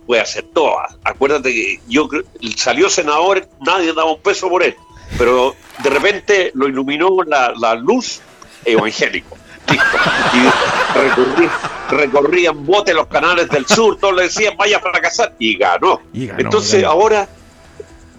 puede 0.06 0.22
hacer 0.22 0.42
todas. 0.52 0.96
Acuérdate 1.04 1.52
que 1.52 1.78
yo 1.86 2.08
salió 2.56 2.90
senador, 2.90 3.48
nadie 3.64 3.92
daba 3.92 4.11
un 4.11 4.20
peso 4.20 4.49
por 4.49 4.64
él, 4.64 4.75
pero 5.16 5.54
de 5.84 5.90
repente 5.90 6.50
lo 6.54 6.66
iluminó 6.66 7.18
la, 7.25 7.54
la 7.56 7.76
luz 7.76 8.20
evangélico. 8.64 9.37
Y 9.73 11.95
recorrían 11.95 12.64
bote 12.64 12.95
los 12.95 13.07
canales 13.07 13.49
del 13.49 13.67
sur, 13.67 13.99
todos 13.99 14.14
le 14.14 14.23
decían 14.25 14.57
vaya 14.57 14.79
a 14.79 14.81
fracasar 14.81 15.35
y 15.38 15.57
ganó. 15.57 16.00
Entonces 16.14 16.85
ahora, 16.85 17.29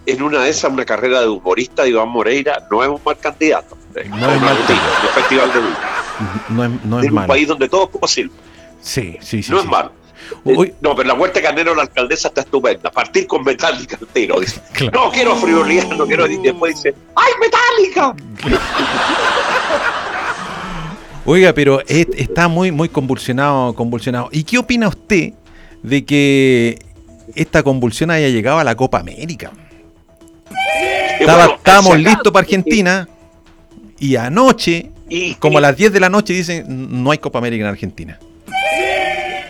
en 0.06 0.22
una 0.22 0.44
de 0.44 0.50
esas, 0.50 0.72
una 0.72 0.86
carrera 0.86 1.22
de 1.22 1.28
humorista 1.28 1.84
de 1.84 1.90
Iván 1.90 2.10
Moreira, 2.10 2.68
no 2.70 2.84
es 2.84 2.90
un 2.90 3.02
mal 3.04 3.18
candidato. 3.18 3.78
No 3.94 4.32
es 4.32 4.42
mal 4.42 4.58
Festival 5.14 5.52
de 5.54 5.60
No 6.50 6.66
es, 6.66 6.86
no 6.86 7.00
es 7.00 7.12
un 7.12 7.28
país 7.28 7.48
donde 7.48 7.70
todo 7.70 7.90
es 7.92 8.00
posible. 8.00 8.34
Sí, 8.82 9.18
sí, 9.22 9.44
sí. 9.44 9.52
No 9.52 9.60
es 9.60 9.66
malo. 9.66 9.92
No, 10.82 10.96
pero 10.96 11.08
la 11.08 11.14
vuelta 11.14 11.40
de 11.40 11.46
Carnero 11.46 11.76
la 11.76 11.84
alcaldesa 11.84 12.30
está 12.30 12.42
estupenda. 12.42 12.92
Partir 12.92 13.28
con 13.28 13.44
Metallica 13.44 13.98
entero. 14.00 14.40
Dice, 14.40 14.62
No 14.94 15.12
quiero 15.12 15.36
frivolidad, 15.36 15.88
no 15.90 16.06
quiero. 16.06 16.28
Y 16.28 16.38
después 16.38 16.76
dice, 16.76 16.96
¡ay, 17.16 17.32
Metallica! 17.40 18.16
Oiga, 21.25 21.53
pero 21.53 21.82
está 21.88 22.48
muy, 22.48 22.72
muy 22.72 22.89
convulsionado, 22.89 23.74
convulsionado. 23.75 24.30
¿Y 24.32 24.44
qué 24.44 24.58
opina 24.58 24.89
usted 24.89 25.34
de 25.82 26.03
que 26.03 26.80
esta 27.36 27.63
convulsión 27.63 28.12
haya 28.12 28.27
llegado 28.30 28.60
a 28.60 28.63
la 28.63 28.75
Copa 28.75 29.00
América? 29.00 29.51
estábamos 31.20 31.98
listos 32.00 32.32
para 32.32 32.44
Argentina 32.44 33.08
y 34.00 34.15
anoche, 34.15 34.92
como 35.39 35.60
a 35.60 35.62
las 35.62 35.77
10 35.77 35.94
de 35.94 36.00
la 36.00 36.10
noche, 36.10 36.34
dicen 36.34 36.65
no 37.03 37.12
hay 37.12 37.18
Copa 37.18 37.39
América 37.39 37.63
en 37.63 37.70
Argentina. 37.70 38.20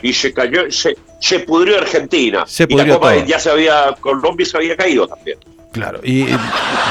Y 0.02 0.14
se 0.14 0.34
cayó, 0.34 0.70
se, 0.70 0.96
se 1.20 1.40
pudrió 1.40 1.78
Argentina. 1.78 2.44
Se 2.46 2.68
pudrió 2.68 3.00
y 3.24 3.28
ya 3.28 3.40
se 3.40 3.50
había, 3.50 3.96
Colombia 4.00 4.46
se 4.46 4.58
había 4.58 4.76
caído 4.76 5.08
también. 5.08 5.38
Claro, 5.74 6.00
y 6.04 6.28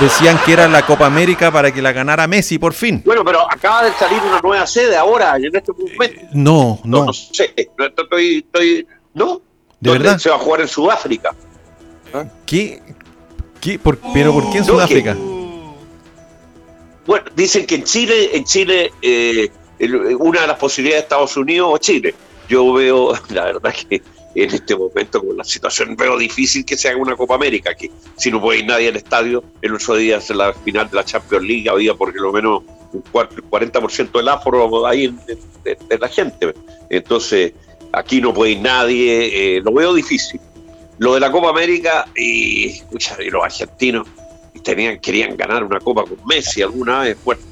decían 0.01 0.39
que 0.45 0.53
era 0.53 0.67
la 0.67 0.85
Copa 0.85 1.07
América 1.07 1.53
para 1.53 1.73
que 1.73 1.81
la 1.81 1.93
ganara 1.93 2.27
Messi 2.27 2.59
por 2.59 2.73
fin. 2.73 3.01
Bueno, 3.05 3.25
pero 3.25 3.49
acaba 3.49 3.85
de 3.85 3.93
salir 3.93 4.21
una 4.21 4.41
nueva 4.41 4.67
sede 4.67 4.97
ahora, 4.97 5.37
en 5.37 5.55
este 5.55 5.73
momento. 5.73 6.05
Eh, 6.05 6.29
no, 6.33 6.81
no. 6.83 7.05
No, 7.07 7.13
sé, 7.13 7.55
estoy, 7.57 8.39
estoy, 8.39 8.87
¿no? 9.15 9.41
¿De 9.79 9.93
verdad? 9.93 10.19
Se 10.19 10.31
va 10.31 10.37
a 10.37 10.39
jugar 10.41 10.63
en 10.63 10.69
Sudáfrica. 10.69 11.33
¿Qué? 12.45 12.83
¿Qué? 13.61 13.79
¿Pero 14.13 14.33
por 14.33 14.51
qué 14.51 14.59
en 14.59 14.65
Sudáfrica? 14.65 15.17
Bueno, 17.07 17.25
dicen 17.37 17.65
que 17.65 17.77
en 17.77 17.85
Chile, 17.85 18.37
en 18.37 18.45
Chile, 18.45 18.93
eh, 19.01 19.49
una 20.19 20.41
de 20.41 20.47
las 20.49 20.59
posibilidades 20.59 21.03
de 21.03 21.05
Estados 21.05 21.37
Unidos 21.37 21.71
o 21.73 21.79
Chile. 21.79 22.15
Yo 22.49 22.73
veo, 22.73 23.13
la 23.31 23.45
verdad 23.45 23.73
que 23.89 24.03
en 24.35 24.55
este 24.55 24.77
momento 24.77 25.21
con 25.21 25.37
la 25.37 25.45
situación 25.45 25.97
veo 25.97 26.17
difícil 26.17 26.65
que 26.65 26.77
se 26.77 26.89
haga 26.89 26.99
una 26.99 27.17
Copa 27.17 27.35
América, 27.35 27.75
que 27.75 27.91
si 28.17 28.31
no 28.31 28.41
puede 28.41 28.61
ir 28.61 28.67
nadie 28.67 28.89
al 28.89 28.97
estadio, 28.97 29.45
el 29.61 29.75
otro 29.75 29.97
día 29.97 30.21
en 30.27 30.39
la 30.39 30.53
final 30.53 30.89
de 30.89 30.97
la 30.97 31.05
Champions 31.05 31.45
League 31.45 31.69
había 31.69 31.95
por 31.95 32.15
lo 32.15 32.33
menos 32.33 32.63
un 32.93 33.03
40% 33.05 34.13
del 34.13 34.29
aforo 34.29 34.87
ahí 34.87 35.15
de, 35.27 35.99
la 35.99 36.09
gente. 36.09 36.55
Entonces, 36.91 37.53
aquí 37.93 38.21
no 38.21 38.33
puede 38.33 38.53
ir 38.53 38.61
nadie, 38.61 39.57
eh, 39.57 39.61
lo 39.61 39.73
veo 39.73 39.95
difícil. 39.95 40.41
Lo 40.99 41.15
de 41.15 41.21
la 41.21 41.33
Copa 41.33 41.51
América, 41.51 42.07
y, 42.17 42.69
y 42.69 43.31
los 43.31 43.45
argentinos 43.45 44.07
tenían, 44.63 44.99
querían 44.99 45.37
ganar 45.37 45.65
una 45.65 45.81
Copa 45.81 46.05
con 46.05 46.19
Messi 46.27 46.63
alguna 46.63 47.01
vez, 47.01 47.17
bueno, 47.25 47.43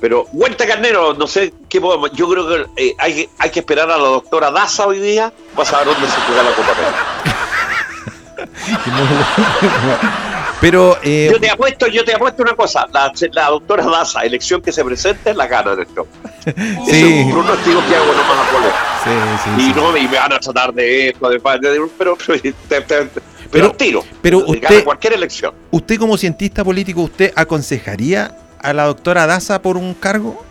pero 0.00 0.26
Huerta 0.32 0.66
Carnero, 0.66 1.14
no 1.14 1.26
sé 1.26 1.52
qué 1.68 1.80
podemos. 1.80 2.10
Yo 2.12 2.28
creo 2.28 2.48
que 2.48 2.66
eh, 2.76 2.94
hay, 2.98 3.28
hay 3.38 3.50
que 3.50 3.60
esperar 3.60 3.90
a 3.90 3.98
la 3.98 4.08
doctora 4.08 4.50
Daza 4.50 4.86
hoy 4.86 4.98
día 4.98 5.32
para 5.54 5.68
saber 5.68 5.88
dónde 5.88 6.08
se 6.08 6.20
juega 6.22 6.42
la 6.42 6.52
Copa 6.52 6.72
Pero 10.60 10.98
eh, 11.02 11.30
yo 11.32 11.40
te 11.40 11.50
apuesto, 11.50 11.86
yo 11.86 12.04
te 12.04 12.14
apuesto 12.14 12.42
una 12.42 12.54
cosa, 12.54 12.86
la, 12.92 13.10
la 13.32 13.48
doctora 13.48 13.84
Daza, 13.84 14.20
elección 14.22 14.60
que 14.60 14.72
se 14.72 14.84
presente, 14.84 15.32
la 15.34 15.46
gana 15.46 15.76
de 15.76 15.82
esto. 15.82 16.06
Sí. 16.86 17.20
Es 17.20 17.26
un 17.26 17.32
pronóstico 17.32 17.80
que 17.86 17.96
hago 17.96 18.06
nomás 18.06 18.38
a 18.38 18.50
poner. 18.50 18.72
Sí, 19.04 19.10
sí, 19.44 19.70
y 19.70 19.74
no 19.74 19.94
y 19.94 20.08
me 20.08 20.16
van 20.16 20.32
a 20.32 20.38
tratar 20.38 20.72
de 20.72 21.10
esto, 21.10 21.28
de, 21.28 21.38
pero, 21.38 22.16
pero, 22.68 23.08
pero, 23.50 23.72
tiro. 23.72 24.02
Pero 24.22 24.38
usted, 24.46 24.82
cualquier 24.82 25.12
elección. 25.12 25.52
Usted 25.70 25.98
como 25.98 26.16
cientista 26.16 26.64
político, 26.64 27.02
¿usted 27.02 27.30
aconsejaría 27.36 28.34
a 28.62 28.72
la 28.72 28.84
doctora 28.84 29.26
Daza 29.26 29.62
por 29.62 29.76
un 29.76 29.94
cargo? 29.94 30.44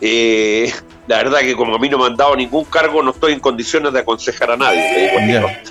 Eh, 0.00 0.72
la 1.06 1.18
verdad 1.18 1.40
que 1.40 1.54
como 1.54 1.74
a 1.74 1.78
mí 1.78 1.88
no 1.88 1.98
me 1.98 2.06
han 2.06 2.16
dado 2.16 2.36
ningún 2.36 2.64
cargo, 2.64 3.02
no 3.02 3.10
estoy 3.10 3.32
en 3.32 3.40
condiciones 3.40 3.92
de 3.92 4.00
aconsejar 4.00 4.50
a 4.50 4.56
nadie. 4.56 5.10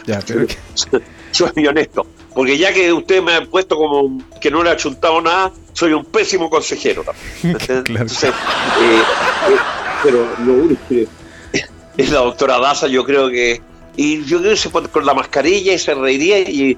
soy 1.32 1.68
honesto. 1.68 2.06
Porque 2.34 2.58
ya 2.58 2.74
que 2.74 2.92
usted 2.92 3.22
me 3.22 3.36
ha 3.36 3.46
puesto 3.46 3.78
como 3.78 4.22
que 4.42 4.52
no 4.52 4.64
le 4.64 4.70
ha 4.70 4.78
chuntado 4.78 5.22
nada, 5.22 5.52
soy 5.74 5.94
un 5.94 6.06
pésimo 6.06 6.50
consejero 6.50 7.04
también. 7.04 7.58
Entonces, 7.88 8.30
eh, 8.30 9.02
eh, 9.50 9.58
pero 10.04 10.28
lo 10.46 10.54
único 10.54 10.82
que 10.90 11.08
es 11.98 12.10
la 12.12 12.20
doctora 12.20 12.60
Daza, 12.60 12.88
yo 12.88 13.06
creo 13.06 13.30
que 13.30 13.62
y 13.98 14.26
yo 14.26 14.40
creo 14.40 14.52
que 14.52 14.58
se 14.58 14.70
pone 14.70 14.90
con 14.90 15.06
la 15.06 15.14
mascarilla 15.14 15.74
y 15.74 15.80
se 15.80 15.94
reiría, 15.94 16.40
y, 16.40 16.78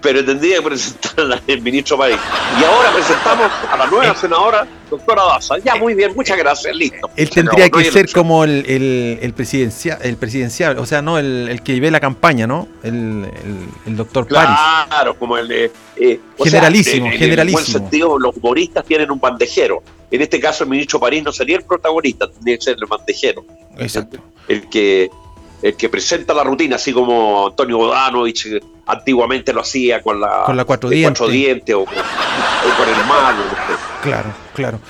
pero 0.00 0.24
tendría 0.24 0.56
que 0.56 0.62
presentar 0.62 1.32
al 1.46 1.62
ministro 1.62 1.98
París. 1.98 2.18
Y 2.60 2.64
ahora 2.64 2.92
presentamos 2.92 3.50
a 3.70 3.76
la 3.76 3.86
nueva 3.86 4.12
eh. 4.12 4.16
senadora, 4.20 4.66
doctora 4.88 5.24
Daza. 5.24 5.58
Ya, 5.58 5.74
muy 5.74 5.94
bien, 5.94 6.12
muchas 6.14 6.38
gracias, 6.38 6.74
listo. 6.76 7.10
Él 7.16 7.30
tendría 7.30 7.68
que 7.68 7.84
ser 7.90 8.10
como 8.12 8.44
el, 8.44 8.64
el, 8.66 9.18
el, 9.20 9.32
presidencial, 9.32 9.98
el 10.02 10.16
presidencial, 10.16 10.78
o 10.78 10.86
sea, 10.86 11.02
no 11.02 11.18
el, 11.18 11.48
el 11.48 11.62
que 11.62 11.80
ve 11.80 11.90
la 11.90 12.00
campaña, 12.00 12.46
¿no? 12.46 12.68
El, 12.84 13.28
el, 13.86 13.96
doctor 13.96 14.28
París. 14.28 14.56
Claro, 14.88 15.18
como 15.18 15.36
el 15.38 15.48
de... 15.48 15.72
Eh, 15.96 16.20
generalísimo, 16.38 17.10
generalísimo. 17.10 17.58
En 17.58 17.64
buen 17.64 17.82
sentido, 17.82 18.18
los 18.18 18.36
humoristas 18.36 18.84
tienen 18.84 19.10
un 19.10 19.18
bandejero. 19.18 19.82
En 20.10 20.20
este 20.20 20.38
caso, 20.38 20.64
el 20.64 20.70
ministro 20.70 21.00
París 21.00 21.24
no 21.24 21.32
sería 21.32 21.56
el 21.56 21.64
protagonista, 21.64 22.30
tendría 22.30 22.56
que 22.56 22.62
ser 22.62 22.76
el 22.78 22.86
bandejero. 22.86 23.44
Exacto. 23.78 24.18
El 24.46 24.68
que 24.68 25.10
el 25.62 25.76
que 25.76 25.88
presenta 25.88 26.34
la 26.34 26.42
rutina, 26.44 26.76
así 26.76 26.92
como 26.92 27.46
Antonio 27.46 27.78
Bodanovich 27.78 28.60
antiguamente 28.86 29.52
lo 29.52 29.60
hacía 29.60 30.02
con 30.02 30.20
la, 30.20 30.42
con 30.44 30.56
la 30.56 30.64
cuatro 30.64 30.90
dientes, 30.90 31.74
o, 31.74 31.84
con, 31.84 32.88
el 32.88 33.06
malo. 33.06 33.42
Claro, 34.02 34.34
claro. 34.54 34.80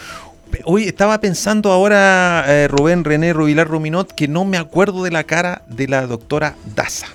Hoy 0.64 0.84
estaba 0.84 1.18
pensando 1.20 1.72
ahora, 1.72 2.44
eh, 2.46 2.68
Rubén 2.68 3.04
René 3.04 3.32
Rubilar 3.32 3.68
Ruminot, 3.68 4.12
que 4.12 4.28
no 4.28 4.44
me 4.44 4.58
acuerdo 4.58 5.02
de 5.02 5.10
la 5.10 5.24
cara 5.24 5.62
de 5.66 5.88
la 5.88 6.06
doctora 6.06 6.56
Daza. 6.74 7.06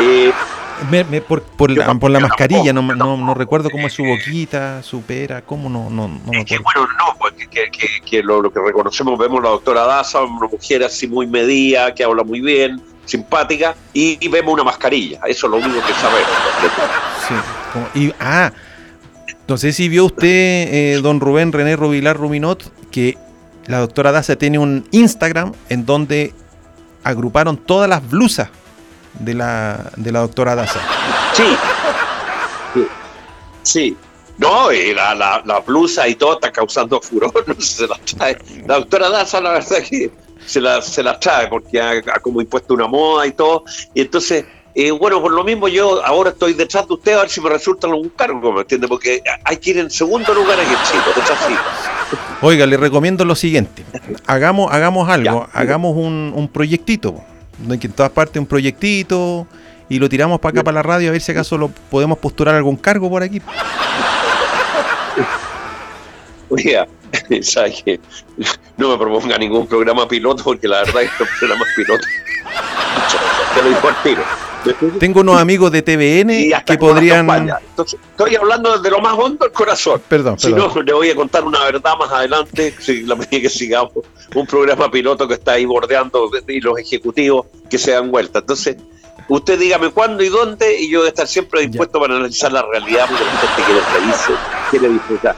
Eh, 0.00 0.32
por, 1.26 1.42
por, 1.42 1.70
la, 1.70 1.94
por 1.94 2.10
la 2.10 2.20
mascarilla, 2.20 2.72
no, 2.72 2.82
no, 2.82 3.16
no, 3.16 3.34
recuerdo 3.34 3.70
cómo 3.70 3.86
es 3.86 3.92
su 3.92 4.04
boquita, 4.04 4.82
su 4.82 5.02
pera, 5.02 5.42
cómo 5.42 5.68
no, 5.68 5.90
no, 5.90 6.08
no 6.08 6.32
me 6.32 6.40
acuerdo. 6.40 6.64
bueno, 6.64 6.88
no, 6.98 7.16
pues 7.18 7.34
que, 7.34 7.70
que, 7.70 7.88
que 8.04 8.22
lo, 8.22 8.50
que 8.52 8.60
reconocemos, 8.60 9.18
vemos 9.18 9.42
la 9.42 9.50
doctora 9.50 9.84
Daza, 9.84 10.22
una 10.22 10.48
mujer 10.48 10.84
así 10.84 11.06
muy 11.06 11.26
medida, 11.26 11.94
que 11.94 12.04
habla 12.04 12.22
muy 12.22 12.40
bien, 12.40 12.80
simpática, 13.04 13.74
y, 13.92 14.28
vemos 14.28 14.54
una 14.54 14.64
mascarilla, 14.64 15.20
eso 15.26 15.46
es 15.46 15.50
lo 15.50 15.56
único 15.56 15.86
que 15.86 15.92
sabemos. 15.94 16.30
Sí, 17.26 18.00
y, 18.00 18.14
ah, 18.20 18.52
no 19.46 19.56
sé 19.56 19.72
si 19.72 19.88
vio 19.88 20.04
usted, 20.04 20.26
eh, 20.26 21.00
don 21.02 21.20
Rubén 21.20 21.52
René 21.52 21.76
Rubilar 21.76 22.16
Ruminot, 22.16 22.72
que 22.90 23.16
la 23.66 23.80
doctora 23.80 24.12
Daza 24.12 24.36
tiene 24.36 24.58
un 24.58 24.86
Instagram 24.92 25.52
en 25.68 25.86
donde 25.86 26.32
agruparon 27.02 27.56
todas 27.56 27.88
las 27.88 28.06
blusas 28.08 28.50
de 29.14 29.34
la, 29.34 29.90
de 29.96 30.12
la 30.12 30.20
doctora 30.20 30.54
Daza. 30.54 30.80
Sí. 31.34 31.56
Sí. 33.62 33.96
No, 34.38 34.72
y 34.72 34.94
la, 34.94 35.14
la, 35.16 35.42
la, 35.44 35.60
blusa 35.60 36.06
y 36.06 36.14
todo 36.14 36.34
está 36.34 36.52
causando 36.52 37.00
furor, 37.00 37.44
no 37.46 37.54
se 37.60 37.86
la 37.88 37.98
trae. 37.98 38.38
La 38.66 38.76
doctora 38.76 39.10
Daza, 39.10 39.40
la 39.40 39.52
verdad 39.52 39.82
que 39.88 40.10
se 40.46 40.60
la, 40.60 40.80
se 40.80 41.02
la 41.02 41.18
trae 41.18 41.48
porque 41.48 41.80
ha, 41.80 42.02
como 42.20 42.40
impuesto 42.40 42.74
una 42.74 42.86
moda 42.86 43.26
y 43.26 43.32
todo. 43.32 43.64
Y 43.94 44.00
entonces, 44.00 44.44
eh, 44.76 44.92
bueno, 44.92 45.20
por 45.20 45.32
lo 45.32 45.42
mismo 45.42 45.66
yo 45.66 46.04
ahora 46.04 46.30
estoy 46.30 46.54
detrás 46.54 46.86
de 46.86 46.94
usted 46.94 47.12
a 47.14 47.22
ver 47.22 47.30
si 47.30 47.40
me 47.40 47.50
resulta 47.50 47.88
algún 47.88 48.10
cargo, 48.10 48.52
¿me 48.52 48.60
entiende? 48.60 48.86
Porque 48.86 49.20
hay 49.44 49.56
que 49.56 49.70
ir 49.70 49.78
en 49.78 49.90
segundo 49.90 50.32
lugar 50.32 50.58
aquí 50.60 50.72
en 50.72 50.82
Chile, 50.84 51.02
detrás 51.16 51.38
Oiga, 52.40 52.64
le 52.64 52.76
recomiendo 52.76 53.24
lo 53.24 53.34
siguiente. 53.34 53.84
Hagamos, 54.26 54.72
hagamos 54.72 55.08
algo, 55.08 55.48
hagamos 55.52 55.96
un, 55.96 56.32
un 56.34 56.48
proyectito 56.48 57.24
que 57.80 57.86
en 57.86 57.92
todas 57.92 58.12
partes 58.12 58.40
un 58.40 58.46
proyectito 58.46 59.46
y 59.88 59.98
lo 59.98 60.08
tiramos 60.08 60.40
para 60.40 60.52
acá 60.52 60.64
para 60.64 60.76
la 60.76 60.82
radio 60.82 61.08
a 61.08 61.12
ver 61.12 61.20
si 61.20 61.32
acaso 61.32 61.58
lo 61.58 61.68
podemos 61.90 62.18
postular 62.18 62.54
algún 62.54 62.76
cargo 62.76 63.08
por 63.10 63.22
aquí. 63.22 63.40
Oiga, 66.50 66.86
¿sabes 67.42 67.82
que 67.82 68.00
No 68.76 68.90
me 68.90 68.98
proponga 68.98 69.36
ningún 69.38 69.66
programa 69.66 70.08
piloto 70.08 70.44
porque 70.44 70.68
la 70.68 70.78
verdad 70.78 71.02
es 71.02 71.10
que 71.10 71.24
los 71.24 71.32
programas 71.38 71.68
pilotos 71.76 72.06
te 73.54 73.62
lo 73.62 73.68
digo 73.68 73.88
al 73.88 74.02
tiro. 74.02 74.47
Tengo 74.98 75.20
unos 75.20 75.40
amigos 75.40 75.70
de 75.72 75.82
TVN 75.82 76.62
que 76.64 76.78
podrían. 76.78 77.28
estoy 77.76 78.36
hablando 78.36 78.76
desde 78.76 78.90
lo 78.90 79.00
más 79.00 79.14
hondo 79.18 79.44
del 79.44 79.52
corazón. 79.52 80.02
Perdón, 80.08 80.38
Si 80.38 80.52
no, 80.52 80.68
le 80.82 80.92
voy 80.92 81.10
a 81.10 81.14
contar 81.14 81.44
una 81.44 81.64
verdad 81.64 81.96
más 81.98 82.10
adelante, 82.10 82.74
si 82.78 83.02
la 83.02 83.14
medida 83.14 83.42
que 83.42 83.50
sigamos. 83.50 83.92
Un 84.34 84.46
programa 84.46 84.90
piloto 84.90 85.26
que 85.26 85.34
está 85.34 85.52
ahí 85.52 85.64
bordeando 85.64 86.30
y 86.46 86.60
los 86.60 86.78
ejecutivos 86.78 87.46
que 87.70 87.78
se 87.78 87.92
dan 87.92 88.10
vuelta. 88.10 88.40
Entonces, 88.40 88.76
usted 89.28 89.58
dígame 89.58 89.90
cuándo 89.90 90.22
y 90.22 90.28
dónde, 90.28 90.80
y 90.80 90.90
yo 90.90 91.00
voy 91.00 91.06
a 91.06 91.10
estar 91.10 91.26
siempre 91.26 91.66
dispuesto 91.66 92.00
para 92.00 92.16
analizar 92.16 92.52
la 92.52 92.62
realidad, 92.62 93.06
porque 93.08 93.24
la 93.24 93.30
gente 93.32 93.62
quiere 93.64 93.80
reírse, 93.98 94.32
quiere 94.70 94.88
disfrutar. 94.90 95.36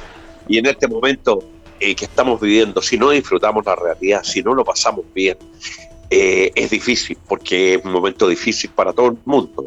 Y 0.49 0.59
en 0.59 0.67
este 0.67 0.89
momento 0.89 1.45
eh, 1.79 1.95
que 1.95 2.05
estamos 2.05 2.41
viviendo, 2.41 2.83
si 2.83 2.99
no 2.99 3.11
disfrutamos 3.11 3.65
la 3.65 3.77
realidad, 3.77 4.23
si 4.23 4.43
no 4.43 4.55
lo 4.55 4.65
pasamos 4.65 5.05
bien, 5.15 5.39
eh, 6.13 6.51
es 6.57 6.71
difícil, 6.71 7.17
porque 7.29 7.75
es 7.75 7.85
un 7.85 7.93
momento 7.93 8.27
difícil 8.27 8.71
para 8.71 8.93
todo 8.93 9.11
el 9.11 9.19
mundo. 9.25 9.65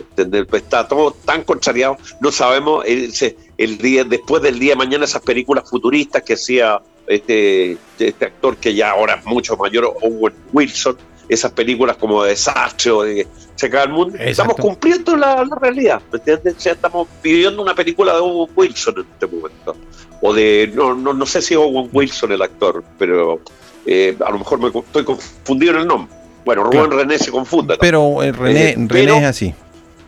Está 0.52 0.86
todo 0.86 1.12
tan 1.12 1.44
contrariado, 1.46 1.98
no 2.20 2.34
sabemos, 2.34 2.84
el, 2.86 3.78
día, 3.78 4.04
después 4.04 4.44
del 4.44 4.60
día 4.60 4.74
de 4.74 4.76
mañana 4.76 5.06
esas 5.06 5.22
películas 5.22 5.70
futuristas 5.70 6.22
que 6.24 6.34
hacía 6.34 6.82
este, 7.08 7.78
este 7.98 8.26
actor 8.26 8.58
que 8.58 8.76
ya 8.76 8.92
ahora 8.92 9.16
es 9.16 9.26
mucho 9.26 9.56
mayor, 9.56 9.96
Owen 10.02 10.34
Wilson, 10.52 10.98
esas 11.30 11.54
películas 11.54 11.96
como 11.96 12.24
de 12.24 12.32
desastre 12.32 12.92
o 12.92 13.04
de 13.04 13.26
se 13.56 13.68
acaba 13.68 13.86
el 13.86 13.92
mundo, 13.92 14.18
estamos 14.20 14.56
cumpliendo 14.58 15.16
la, 15.16 15.46
realidad, 15.62 16.02
estamos 16.26 17.08
viviendo 17.24 17.62
una 17.62 17.74
película 17.74 18.16
de 18.16 18.20
Owen 18.20 18.52
Wilson 18.54 18.96
en 18.98 19.06
este 19.14 19.28
momento. 19.28 19.78
O 20.20 20.34
de, 20.34 20.70
no, 20.74 20.94
no, 20.94 21.14
no 21.14 21.26
sé 21.26 21.42
si 21.42 21.56
Owen 21.56 21.90
Wilson 21.94 22.34
el 22.34 22.42
actor, 22.42 22.84
pero 22.98 23.40
eh, 23.86 24.18
a 24.26 24.32
lo 24.32 24.40
mejor 24.40 24.60
me 24.60 24.68
estoy 24.68 25.06
confundido 25.06 25.76
en 25.76 25.80
el 25.80 25.88
nombre 25.88 26.23
bueno, 26.46 26.64
Rubén 26.64 26.92
René 26.92 27.18
se 27.18 27.32
confunde. 27.32 27.78
Pero 27.80 28.22
eh, 28.24 28.32
René, 28.32 28.72
eh, 28.72 28.76
René 28.88 29.18
es 29.20 29.26
así. 29.26 29.54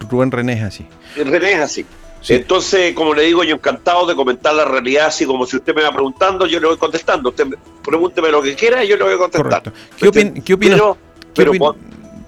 Rubén 0.09 0.31
René 0.31 0.53
es 0.53 0.63
así. 0.63 0.85
René 1.15 1.53
es 1.53 1.59
así. 1.59 1.85
Entonces, 2.27 2.93
como 2.95 3.13
le 3.13 3.23
digo, 3.23 3.43
yo 3.43 3.55
encantado 3.55 4.07
de 4.07 4.15
comentar 4.15 4.53
la 4.55 4.65
realidad, 4.65 5.07
así 5.07 5.25
como 5.25 5.45
si 5.45 5.57
usted 5.57 5.75
me 5.75 5.83
va 5.83 5.91
preguntando, 5.91 6.47
yo 6.47 6.59
le 6.59 6.67
voy 6.67 6.77
contestando. 6.77 7.29
Usted 7.29 7.45
pregúnteme 7.83 8.29
lo 8.29 8.41
que 8.41 8.55
quiera 8.55 8.83
y 8.83 8.87
yo 8.87 8.97
le 8.97 9.03
voy 9.03 9.13
a 9.13 9.17
contestar. 9.17 9.73
¿Qué, 9.97 10.07
opina? 10.53 10.77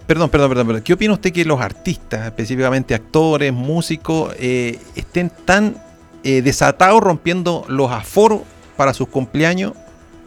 perdón, 0.05 0.29
perdón, 0.29 0.51
perdón, 0.51 0.81
¿Qué 0.83 0.93
opina 0.93 1.13
usted 1.13 1.33
que 1.33 1.43
los 1.45 1.59
artistas, 1.59 2.27
específicamente 2.27 2.93
actores, 2.93 3.51
músicos, 3.51 4.35
eh, 4.37 4.79
estén 4.95 5.31
tan 5.31 5.81
desatados 6.21 7.01
rompiendo 7.01 7.65
los 7.67 7.89
aforos 7.89 8.41
para 8.75 8.93
sus 8.93 9.07
cumpleaños 9.07 9.73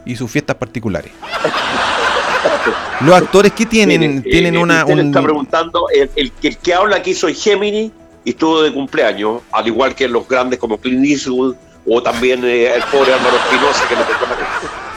y 0.05 0.17
sus 0.17 0.29
fiestas 0.29 0.57
particulares? 0.57 1.13
Los 3.01 3.15
actores 3.15 3.51
que 3.53 3.65
tienen, 3.65 4.21
tienen 4.23 4.57
una. 4.57 4.85
Un... 4.85 4.99
está 4.99 5.21
preguntando, 5.21 5.87
el, 5.93 6.09
el, 6.15 6.57
que 6.57 6.73
habla 6.73 6.97
aquí 6.97 7.13
soy 7.13 7.33
Gemini 7.33 7.91
y 8.23 8.29
estuvo 8.31 8.61
de 8.61 8.71
cumpleaños, 8.71 9.41
al 9.51 9.67
igual 9.67 9.95
que 9.95 10.07
los 10.07 10.27
grandes 10.27 10.59
como 10.59 10.77
Clint 10.77 11.05
Eastwood 11.05 11.55
o 11.87 12.03
también 12.03 12.43
eh, 12.45 12.73
el 12.75 12.83
pobre 12.83 13.13
Álvaro 13.13 13.37
Espinosa 13.37 13.87
que 13.87 13.95
le 13.95 14.01
tocó 14.01 14.25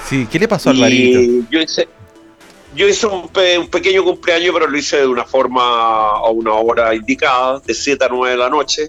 Sí, 0.08 0.28
¿qué 0.30 0.38
le 0.38 0.48
pasó 0.48 0.68
a 0.68 0.72
Alvarito? 0.72 1.46
Yo 1.50 1.60
hice, 1.60 1.88
yo 2.74 2.86
hice 2.86 3.06
un, 3.06 3.28
pequeño 3.70 4.04
cumpleaños, 4.04 4.52
pero 4.52 4.66
lo 4.66 4.76
hice 4.76 4.98
de 4.98 5.06
una 5.06 5.24
forma 5.24 5.62
a 5.62 6.28
una 6.28 6.52
hora 6.52 6.94
indicada, 6.94 7.60
de 7.60 7.72
7 7.72 8.04
a 8.04 8.08
9 8.08 8.32
de 8.32 8.36
la 8.36 8.50
noche, 8.50 8.88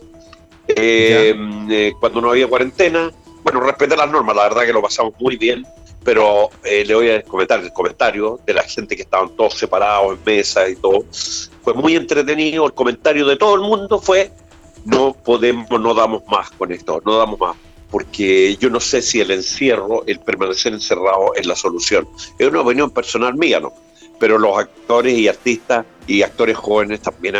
eh, 0.67 1.33
eh, 1.69 1.93
cuando 1.99 2.19
no 2.19 2.31
había 2.31 2.47
cuarentena. 2.47 3.11
Bueno, 3.43 3.61
respeté 3.61 3.95
las 3.95 4.11
normas, 4.11 4.35
la 4.35 4.43
verdad 4.43 4.65
que 4.65 4.73
lo 4.73 4.81
pasamos 4.81 5.13
muy 5.19 5.37
bien, 5.37 5.63
pero 6.05 6.51
eh, 6.63 6.85
le 6.85 6.95
voy 6.95 7.09
a 7.09 7.23
comentar 7.23 7.59
el 7.59 7.73
comentario 7.73 8.39
de 8.45 8.53
la 8.53 8.63
gente 8.63 8.95
que 8.95 9.01
estaban 9.01 9.35
todos 9.35 9.55
separados 9.55 10.17
en 10.17 10.23
mesa 10.23 10.69
y 10.69 10.75
todo. 10.75 11.03
Fue 11.63 11.73
muy 11.73 11.95
entretenido, 11.95 12.65
el 12.65 12.73
comentario 12.73 13.25
de 13.25 13.35
todo 13.35 13.55
el 13.55 13.61
mundo 13.61 13.99
fue, 13.99 14.31
no 14.85 15.13
podemos, 15.13 15.67
no 15.81 15.93
damos 15.95 16.21
más 16.27 16.51
con 16.51 16.71
esto, 16.71 17.01
no 17.03 17.17
damos 17.17 17.39
más 17.39 17.57
porque 17.89 18.57
yo 18.57 18.69
no 18.69 18.81
sé 18.81 19.01
si 19.01 19.21
el 19.21 19.31
encierro, 19.31 20.03
el 20.05 20.19
permanecer 20.19 20.73
encerrado 20.73 21.33
es 21.35 21.45
la 21.45 21.55
solución. 21.55 22.05
Es 22.37 22.47
una 22.47 22.59
opinión 22.61 22.91
personal 22.91 23.35
mía, 23.35 23.61
¿no? 23.61 23.71
Pero 24.19 24.37
los 24.37 24.57
actores 24.57 25.17
y 25.17 25.29
artistas 25.29 25.85
y 26.05 26.21
actores 26.21 26.57
jóvenes 26.57 27.01
también 27.01 27.35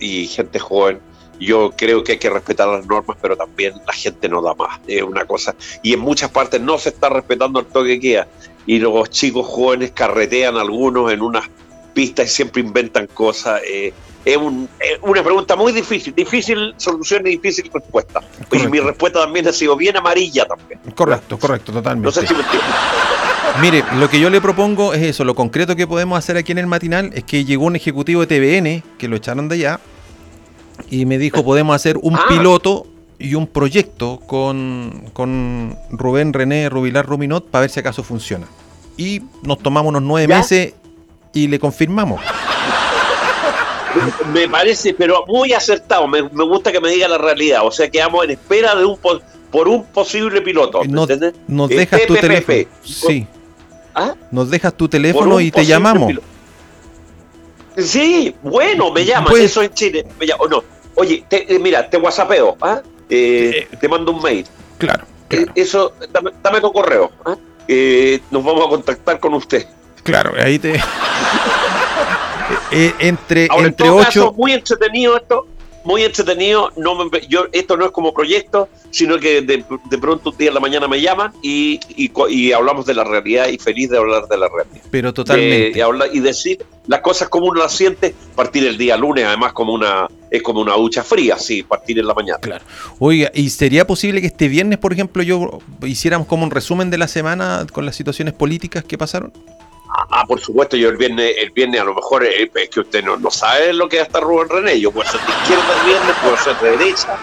y 0.00 0.26
gente 0.26 0.58
joven, 0.58 1.00
yo 1.44 1.72
creo 1.76 2.04
que 2.04 2.12
hay 2.12 2.18
que 2.18 2.30
respetar 2.30 2.68
las 2.68 2.86
normas, 2.86 3.16
pero 3.20 3.36
también 3.36 3.74
la 3.86 3.92
gente 3.92 4.28
no 4.28 4.42
da 4.42 4.54
más. 4.54 4.80
Es 4.86 5.02
una 5.02 5.24
cosa. 5.24 5.54
Y 5.82 5.92
en 5.94 6.00
muchas 6.00 6.30
partes 6.30 6.60
no 6.60 6.78
se 6.78 6.90
está 6.90 7.08
respetando 7.08 7.60
el 7.60 7.66
toque 7.66 7.98
que 7.98 8.00
queda. 8.00 8.28
Y 8.66 8.78
los 8.78 9.10
chicos 9.10 9.46
jóvenes 9.46 9.92
carretean 9.92 10.56
algunos 10.56 11.12
en 11.12 11.20
unas 11.22 11.48
pistas 11.94 12.26
y 12.26 12.28
siempre 12.30 12.62
inventan 12.62 13.06
cosas. 13.08 13.60
Eh, 13.66 13.92
es, 14.24 14.38
una 15.02 15.22
pregunta 15.22 15.56
muy 15.56 15.72
difícil, 15.72 16.14
difícil 16.14 16.74
solución 16.76 17.26
y 17.26 17.30
difícil 17.30 17.68
respuesta. 17.72 18.20
Y 18.52 18.68
mi 18.68 18.78
respuesta 18.78 19.20
también 19.20 19.48
ha 19.48 19.52
sido 19.52 19.76
bien 19.76 19.96
amarilla 19.96 20.46
también. 20.46 20.80
Correcto, 20.94 21.38
correcto, 21.38 21.72
totalmente. 21.72 22.06
No 22.06 22.12
sé 22.12 22.26
si 22.26 22.34
me 22.34 22.42
Mire, 23.60 23.84
lo 23.98 24.08
que 24.08 24.18
yo 24.18 24.30
le 24.30 24.40
propongo 24.40 24.94
es 24.94 25.02
eso, 25.02 25.24
lo 25.24 25.34
concreto 25.34 25.76
que 25.76 25.86
podemos 25.86 26.18
hacer 26.18 26.36
aquí 26.38 26.52
en 26.52 26.58
el 26.58 26.66
matinal 26.66 27.10
es 27.12 27.24
que 27.24 27.44
llegó 27.44 27.66
un 27.66 27.76
ejecutivo 27.76 28.24
de 28.24 28.26
TVN, 28.26 28.82
que 28.96 29.08
lo 29.08 29.16
echaron 29.16 29.48
de 29.48 29.56
allá, 29.56 29.80
y 30.90 31.06
me 31.06 31.18
dijo, 31.18 31.44
podemos 31.44 31.74
hacer 31.74 31.98
un 32.02 32.16
ah. 32.16 32.24
piloto 32.28 32.86
y 33.18 33.34
un 33.34 33.46
proyecto 33.46 34.20
con, 34.26 35.04
con 35.12 35.76
Rubén 35.90 36.32
René 36.32 36.68
Rubilar 36.68 37.06
Ruminot 37.06 37.46
para 37.46 37.62
ver 37.62 37.70
si 37.70 37.80
acaso 37.80 38.02
funciona. 38.02 38.46
Y 38.96 39.22
nos 39.42 39.58
tomamos 39.58 39.90
unos 39.90 40.02
nueve 40.02 40.34
meses 40.34 40.74
y 41.32 41.48
le 41.48 41.58
confirmamos. 41.58 42.20
Me 44.32 44.48
parece, 44.48 44.94
pero 44.94 45.24
muy 45.26 45.52
acertado. 45.52 46.08
Me, 46.08 46.22
gusta 46.22 46.72
que 46.72 46.80
me 46.80 46.90
diga 46.90 47.08
la 47.08 47.18
realidad. 47.18 47.66
O 47.66 47.70
sea, 47.70 47.90
quedamos 47.90 48.24
en 48.24 48.30
espera 48.30 48.74
de 48.74 48.86
un 48.86 48.96
por 48.96 49.68
un 49.68 49.84
posible 49.84 50.40
piloto. 50.40 50.80
nos 51.46 51.68
dejas 51.68 52.06
tu 52.06 52.14
teléfono. 52.14 52.58
Sí. 52.82 53.26
¿Ah? 53.94 54.14
Nos 54.30 54.50
dejas 54.50 54.74
tu 54.74 54.88
teléfono 54.88 55.40
y 55.40 55.50
te 55.50 55.66
llamamos. 55.66 56.14
Sí, 57.76 58.34
bueno, 58.42 58.90
me 58.92 59.04
llamas. 59.04 59.30
Pues- 59.30 59.44
eso 59.44 59.62
en 59.62 59.72
Chile. 59.74 60.06
Me 60.18 60.26
no. 60.26 60.64
Oye, 60.94 61.24
eh, 61.30 61.58
mira, 61.58 61.88
te 61.88 61.96
whatsappeo. 61.96 62.56
¿ah? 62.60 62.82
Eh, 63.08 63.66
te 63.80 63.88
mando 63.88 64.12
un 64.12 64.22
mail. 64.22 64.46
Claro. 64.78 65.04
Eh, 65.30 65.46
eso, 65.54 65.94
dame, 66.42 66.60
tu 66.60 66.72
correo. 66.72 67.10
¿ah? 67.24 67.36
nos 68.30 68.44
vamos 68.44 68.66
a 68.66 68.68
contactar 68.68 69.18
con 69.18 69.34
usted. 69.34 69.66
Claro, 70.02 70.32
ahí 70.38 70.58
te. 70.58 70.80
Eh, 72.70 72.94
entre 73.00 73.48
entre 73.58 73.90
ocho... 73.90 74.32
muy 74.32 74.52
entretenido 74.52 75.16
esto, 75.16 75.46
muy 75.84 76.04
entretenido. 76.04 76.70
No 76.76 77.10
yo, 77.28 77.46
esto 77.52 77.76
no 77.76 77.86
es 77.86 77.90
como 77.92 78.12
proyecto, 78.12 78.68
sino 78.90 79.18
que 79.18 79.42
de, 79.42 79.64
pronto 79.98 80.30
un 80.30 80.36
día 80.36 80.48
en 80.48 80.54
la 80.54 80.60
mañana 80.60 80.88
me 80.88 81.00
llaman 81.00 81.32
y, 81.42 81.80
y, 81.96 82.52
hablamos 82.52 82.86
de 82.86 82.94
la 82.94 83.04
realidad 83.04 83.48
y 83.48 83.58
feliz 83.58 83.90
de 83.90 83.98
hablar 83.98 84.26
de 84.26 84.38
la 84.38 84.48
realidad. 84.48 84.84
Pero 84.90 85.12
totalmente. 85.12 85.82
y, 86.12 86.20
decir 86.20 86.64
las 86.86 87.00
cosas 87.00 87.28
como 87.28 87.46
uno 87.46 87.60
las 87.60 87.72
siente, 87.72 88.14
partir 88.34 88.66
el 88.66 88.76
día 88.76 88.96
lunes, 88.96 89.24
además 89.24 89.52
como 89.52 89.72
una 89.72 90.08
es 90.30 90.42
como 90.42 90.60
una 90.60 90.74
ducha 90.74 91.04
fría, 91.04 91.38
sí, 91.38 91.62
partir 91.62 91.98
en 91.98 92.06
la 92.06 92.14
mañana. 92.14 92.38
Claro. 92.40 92.64
Oiga, 92.98 93.30
¿y 93.34 93.50
sería 93.50 93.86
posible 93.86 94.22
que 94.22 94.28
este 94.28 94.48
viernes, 94.48 94.78
por 94.78 94.92
ejemplo, 94.92 95.22
yo 95.22 95.58
hiciéramos 95.82 96.26
como 96.26 96.44
un 96.44 96.50
resumen 96.50 96.88
de 96.90 96.96
la 96.96 97.06
semana 97.06 97.66
con 97.70 97.84
las 97.84 97.96
situaciones 97.96 98.32
políticas 98.32 98.82
que 98.82 98.96
pasaron? 98.96 99.32
Ah, 99.94 100.24
por 100.26 100.40
supuesto, 100.40 100.76
yo 100.76 100.88
el 100.88 100.96
viernes, 100.96 101.34
el 101.38 101.50
viernes 101.50 101.80
a 101.80 101.84
lo 101.84 101.94
mejor 101.94 102.24
eh, 102.24 102.50
es, 102.54 102.70
que 102.70 102.80
usted 102.80 103.04
no, 103.04 103.18
no 103.18 103.30
sabe 103.30 103.74
lo 103.74 103.88
que 103.88 103.96
es 103.98 104.02
hasta 104.02 104.20
Rubén 104.20 104.48
René. 104.48 104.80
Yo 104.80 104.90
puedo 104.90 105.08
ser 105.10 105.20
de 105.20 105.32
izquierda 105.32 105.80
el 105.80 105.86
viernes, 105.86 106.16
puedo 106.22 106.36
ser 106.38 106.56
de 106.60 106.70
derecha, 106.78 107.18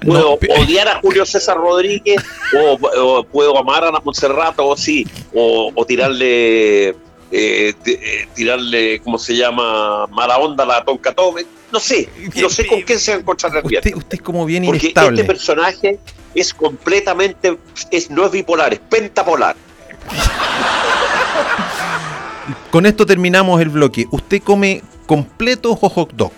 puedo 0.00 0.38
odiar 0.58 0.88
a 0.88 1.00
Julio 1.00 1.26
César 1.26 1.58
Rodríguez, 1.58 2.22
o, 2.58 3.22
puedo 3.24 3.58
amar 3.58 3.84
a 3.84 3.88
Ana 3.88 4.00
Monserrat, 4.02 4.54
o 4.58 4.76
sí, 4.76 5.06
o, 5.34 5.72
tirarle, 5.86 6.96
eh, 7.30 7.74
eh, 7.86 8.28
tirarle, 8.34 9.00
¿cómo 9.00 9.18
se 9.18 9.36
llama? 9.36 10.06
Mala 10.08 10.38
onda 10.38 10.64
a 10.64 10.66
la 10.66 10.84
Tonka 10.84 11.12
Tome. 11.12 11.44
No 11.72 11.78
sé, 11.78 12.08
no 12.36 12.50
sé 12.50 12.66
con 12.66 12.82
quién 12.82 12.98
se 12.98 13.12
va 13.12 13.18
a 13.18 13.20
encontrar 13.20 13.52
viernes. 13.66 13.94
Usted, 13.94 14.16
es 14.16 14.22
como 14.22 14.44
bien 14.44 14.64
Porque 14.64 14.92
este 14.94 15.24
personaje 15.24 15.98
es 16.34 16.52
completamente, 16.54 17.56
es, 17.90 18.10
no 18.10 18.26
es 18.26 18.32
bipolar, 18.32 18.72
es 18.72 18.80
pentapolar. 18.80 19.56
Con 22.70 22.86
esto 22.86 23.06
terminamos 23.06 23.60
el 23.60 23.68
bloque. 23.68 24.06
¿Usted 24.10 24.42
come 24.42 24.82
completo 25.06 25.72
o 25.72 25.88
hot 25.88 26.12
dog? 26.12 26.32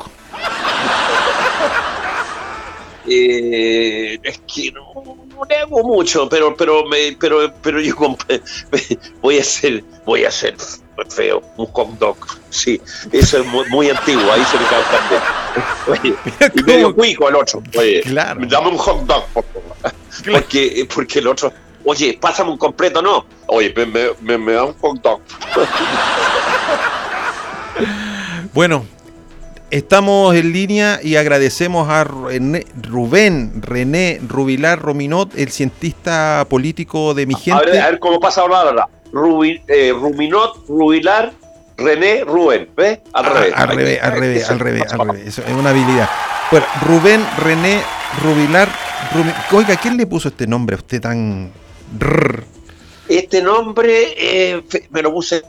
Eh, 3.07 4.19
es 4.23 4.41
que 4.47 4.73
no, 4.73 4.93
no 4.95 5.45
le 5.49 5.57
hago 5.57 5.83
mucho, 5.83 6.29
pero 6.29 6.57
pero 6.57 6.85
me, 6.87 7.17
pero 7.19 7.53
pero 7.61 7.81
yo 7.81 7.97
voy 9.23 9.39
a 9.39 9.41
hacer 9.41 9.83
voy 10.07 10.25
a 10.25 10.29
hacer 10.29 10.57
feo 11.09 11.43
un 11.57 11.67
hot 11.67 11.91
dog. 11.99 12.17
Sí, 12.51 12.81
eso 13.13 13.39
es 13.39 13.47
muy, 13.47 13.91
antiguo, 13.91 14.31
ahí 14.33 14.45
se 14.45 14.59
me 14.59 14.65
cae 14.67 14.83
también. 15.91 16.17
y 16.55 16.63
medio 16.63 16.95
cuico 16.95 17.29
el 17.29 17.37
otro. 17.37 17.63
Oye, 17.79 18.01
claro. 18.03 18.41
dame 18.47 18.69
un 18.69 18.79
hot 18.79 19.07
dog, 19.07 19.27
por 19.29 19.45
favor. 19.45 19.63
Porque, 20.31 20.87
porque 20.95 21.21
el 21.21 21.27
otro 21.27 21.51
Oye, 21.85 22.17
pásame 22.21 22.51
un 22.51 22.59
completo, 22.59 23.03
no. 23.03 23.27
Oye, 23.47 23.75
me, 24.21 24.39
me, 24.39 24.53
da 24.53 24.65
un 24.65 24.75
hot 24.75 25.03
dog. 25.03 25.21
bueno, 28.55 28.87
estamos 29.71 30.35
en 30.37 30.53
línea 30.53 31.01
y 31.03 31.17
agradecemos 31.17 31.89
a 31.89 32.05
Rubén 32.05 33.63
René 33.63 34.21
Rubilar 34.27 34.81
Rominot, 34.81 35.37
el 35.37 35.51
cientista 35.51 36.47
político 36.49 37.15
de 37.15 37.27
mi 37.27 37.35
gente. 37.35 37.71
A 37.71 37.73
ver, 37.73 37.81
a 37.81 37.91
ver 37.91 37.99
cómo 37.99 38.21
pasa 38.21 38.43
ahora, 38.43 38.89
ahora. 39.13 39.49
Eh, 39.69 39.93
Ruminot, 39.93 40.67
Rubilar, 40.69 41.33
René, 41.77 42.25
Rubén. 42.25 42.69
¿Ves? 42.77 43.01
Al 43.13 43.27
ah, 43.27 43.29
revés. 43.29 43.53
Al 43.57 43.69
revés, 43.69 44.03
al 44.03 44.13
revés, 44.13 44.51
al 44.51 44.59
revés, 44.59 44.93
al 44.93 45.09
revés. 45.09 45.27
Eso 45.27 45.43
es 45.47 45.55
una 45.55 45.71
habilidad. 45.71 46.09
Bueno, 46.51 46.67
Rubén 46.83 47.25
René 47.39 47.81
Rubilar. 48.23 48.69
Oiga, 49.53 49.77
¿quién 49.77 49.97
le 49.97 50.07
puso 50.07 50.29
este 50.29 50.47
nombre 50.47 50.77
a 50.77 50.79
usted 50.79 51.01
tan 51.01 51.53
este 53.09 53.43
nombre 53.43 54.15
eh, 54.17 54.63
me 54.91 55.03
lo 55.03 55.13
puse 55.13 55.43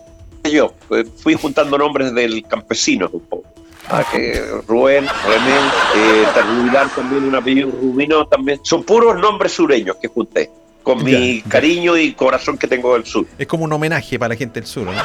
yo. 0.44 0.74
Fui 1.18 1.36
juntando 1.36 1.78
nombres 1.78 2.14
del 2.14 2.46
campesino 2.46 3.10
ah, 3.90 4.04
Rubén, 4.68 5.06
René, 5.06 5.58
eh, 5.96 6.26
también 6.36 7.24
un 7.24 7.36
apellido 7.36 7.72
Rubino 7.72 8.28
también. 8.28 8.60
Son 8.64 8.84
puros 8.84 9.18
nombres 9.18 9.54
sureños 9.54 9.96
que 10.02 10.10
junté. 10.10 10.52
Con 10.84 11.04
mi 11.04 11.42
cariño 11.44 11.98
y 11.98 12.14
corazón 12.14 12.58
que 12.58 12.68
tengo 12.68 12.94
del 12.94 13.06
sur. 13.06 13.26
Es 13.38 13.48
como 13.48 13.64
un 13.64 13.74
homenaje 13.74 14.20
para 14.20 14.34
la 14.34 14.38
gente 14.38 14.60
del 14.60 14.68
sur, 14.68 14.86
¿no? 14.86 14.92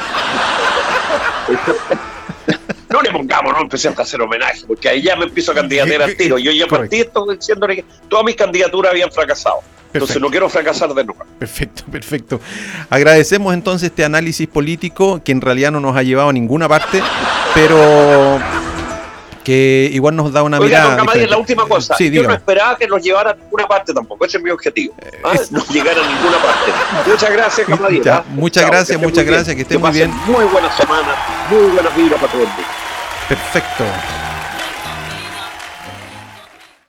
no 2.89 3.01
le 3.01 3.11
pongamos, 3.11 3.53
no 3.53 3.61
empecemos 3.61 3.97
a 3.99 4.01
hacer 4.01 4.21
homenaje, 4.21 4.63
porque 4.67 4.89
ahí 4.89 5.01
ya 5.01 5.15
me 5.15 5.25
empiezo 5.25 5.51
a 5.51 5.55
candidatear 5.55 6.01
al 6.01 6.15
tiro. 6.15 6.37
Yo 6.37 6.51
ya 6.51 6.67
partí 6.67 7.01
esto 7.01 7.25
diciéndole 7.25 7.77
que 7.77 7.85
todas 8.07 8.25
mis 8.25 8.35
candidaturas 8.35 8.91
habían 8.91 9.11
fracasado. 9.11 9.61
Entonces 9.93 10.21
no 10.21 10.29
quiero 10.29 10.49
fracasar 10.49 10.93
de 10.93 11.03
nuevo. 11.03 11.23
Perfecto, 11.39 11.83
perfecto. 11.91 12.39
Agradecemos 12.89 13.53
entonces 13.53 13.89
este 13.89 14.05
análisis 14.05 14.47
político 14.47 15.21
que 15.23 15.31
en 15.31 15.41
realidad 15.41 15.71
no 15.71 15.79
nos 15.79 15.95
ha 15.95 16.03
llevado 16.03 16.29
a 16.29 16.33
ninguna 16.33 16.67
parte, 16.67 17.01
pero 17.55 18.39
que 19.43 19.89
igual 19.91 20.15
nos 20.15 20.31
da 20.31 20.43
una 20.43 20.59
Oiga, 20.59 20.97
mirada. 21.03 21.27
la 21.27 21.37
última 21.37 21.67
cosa. 21.67 21.95
Yo 21.99 22.23
no 22.23 22.33
esperaba 22.33 22.77
que 22.77 22.87
nos 22.87 23.01
llevara 23.01 23.31
a 23.31 23.35
ninguna 23.35 23.67
parte 23.67 23.93
tampoco. 23.93 24.25
Ese 24.25 24.37
es 24.37 24.43
mi 24.43 24.49
objetivo. 24.49 24.93
Eh, 25.01 25.21
¿ah? 25.23 25.33
No 25.51 25.65
llegar 25.65 25.97
a 25.97 26.07
ninguna 26.07 26.37
parte. 26.37 26.71
Muchas 27.09 27.31
gracias, 27.31 27.67
Camadilla. 27.67 28.23
Muchas 28.29 28.65
gracias, 28.65 29.01
muchas 29.01 29.25
gracias. 29.25 29.55
Que 29.55 29.61
esté 29.63 29.77
muy 29.77 29.91
bien. 29.91 30.11
Muy 30.25 30.45
buena 30.45 30.71
semana. 30.75 31.15
Muy 31.49 31.71
buenas 31.71 31.95
vibras 31.95 32.19
para 32.19 32.31
todos. 32.31 32.49
Perfecto. 33.27 33.83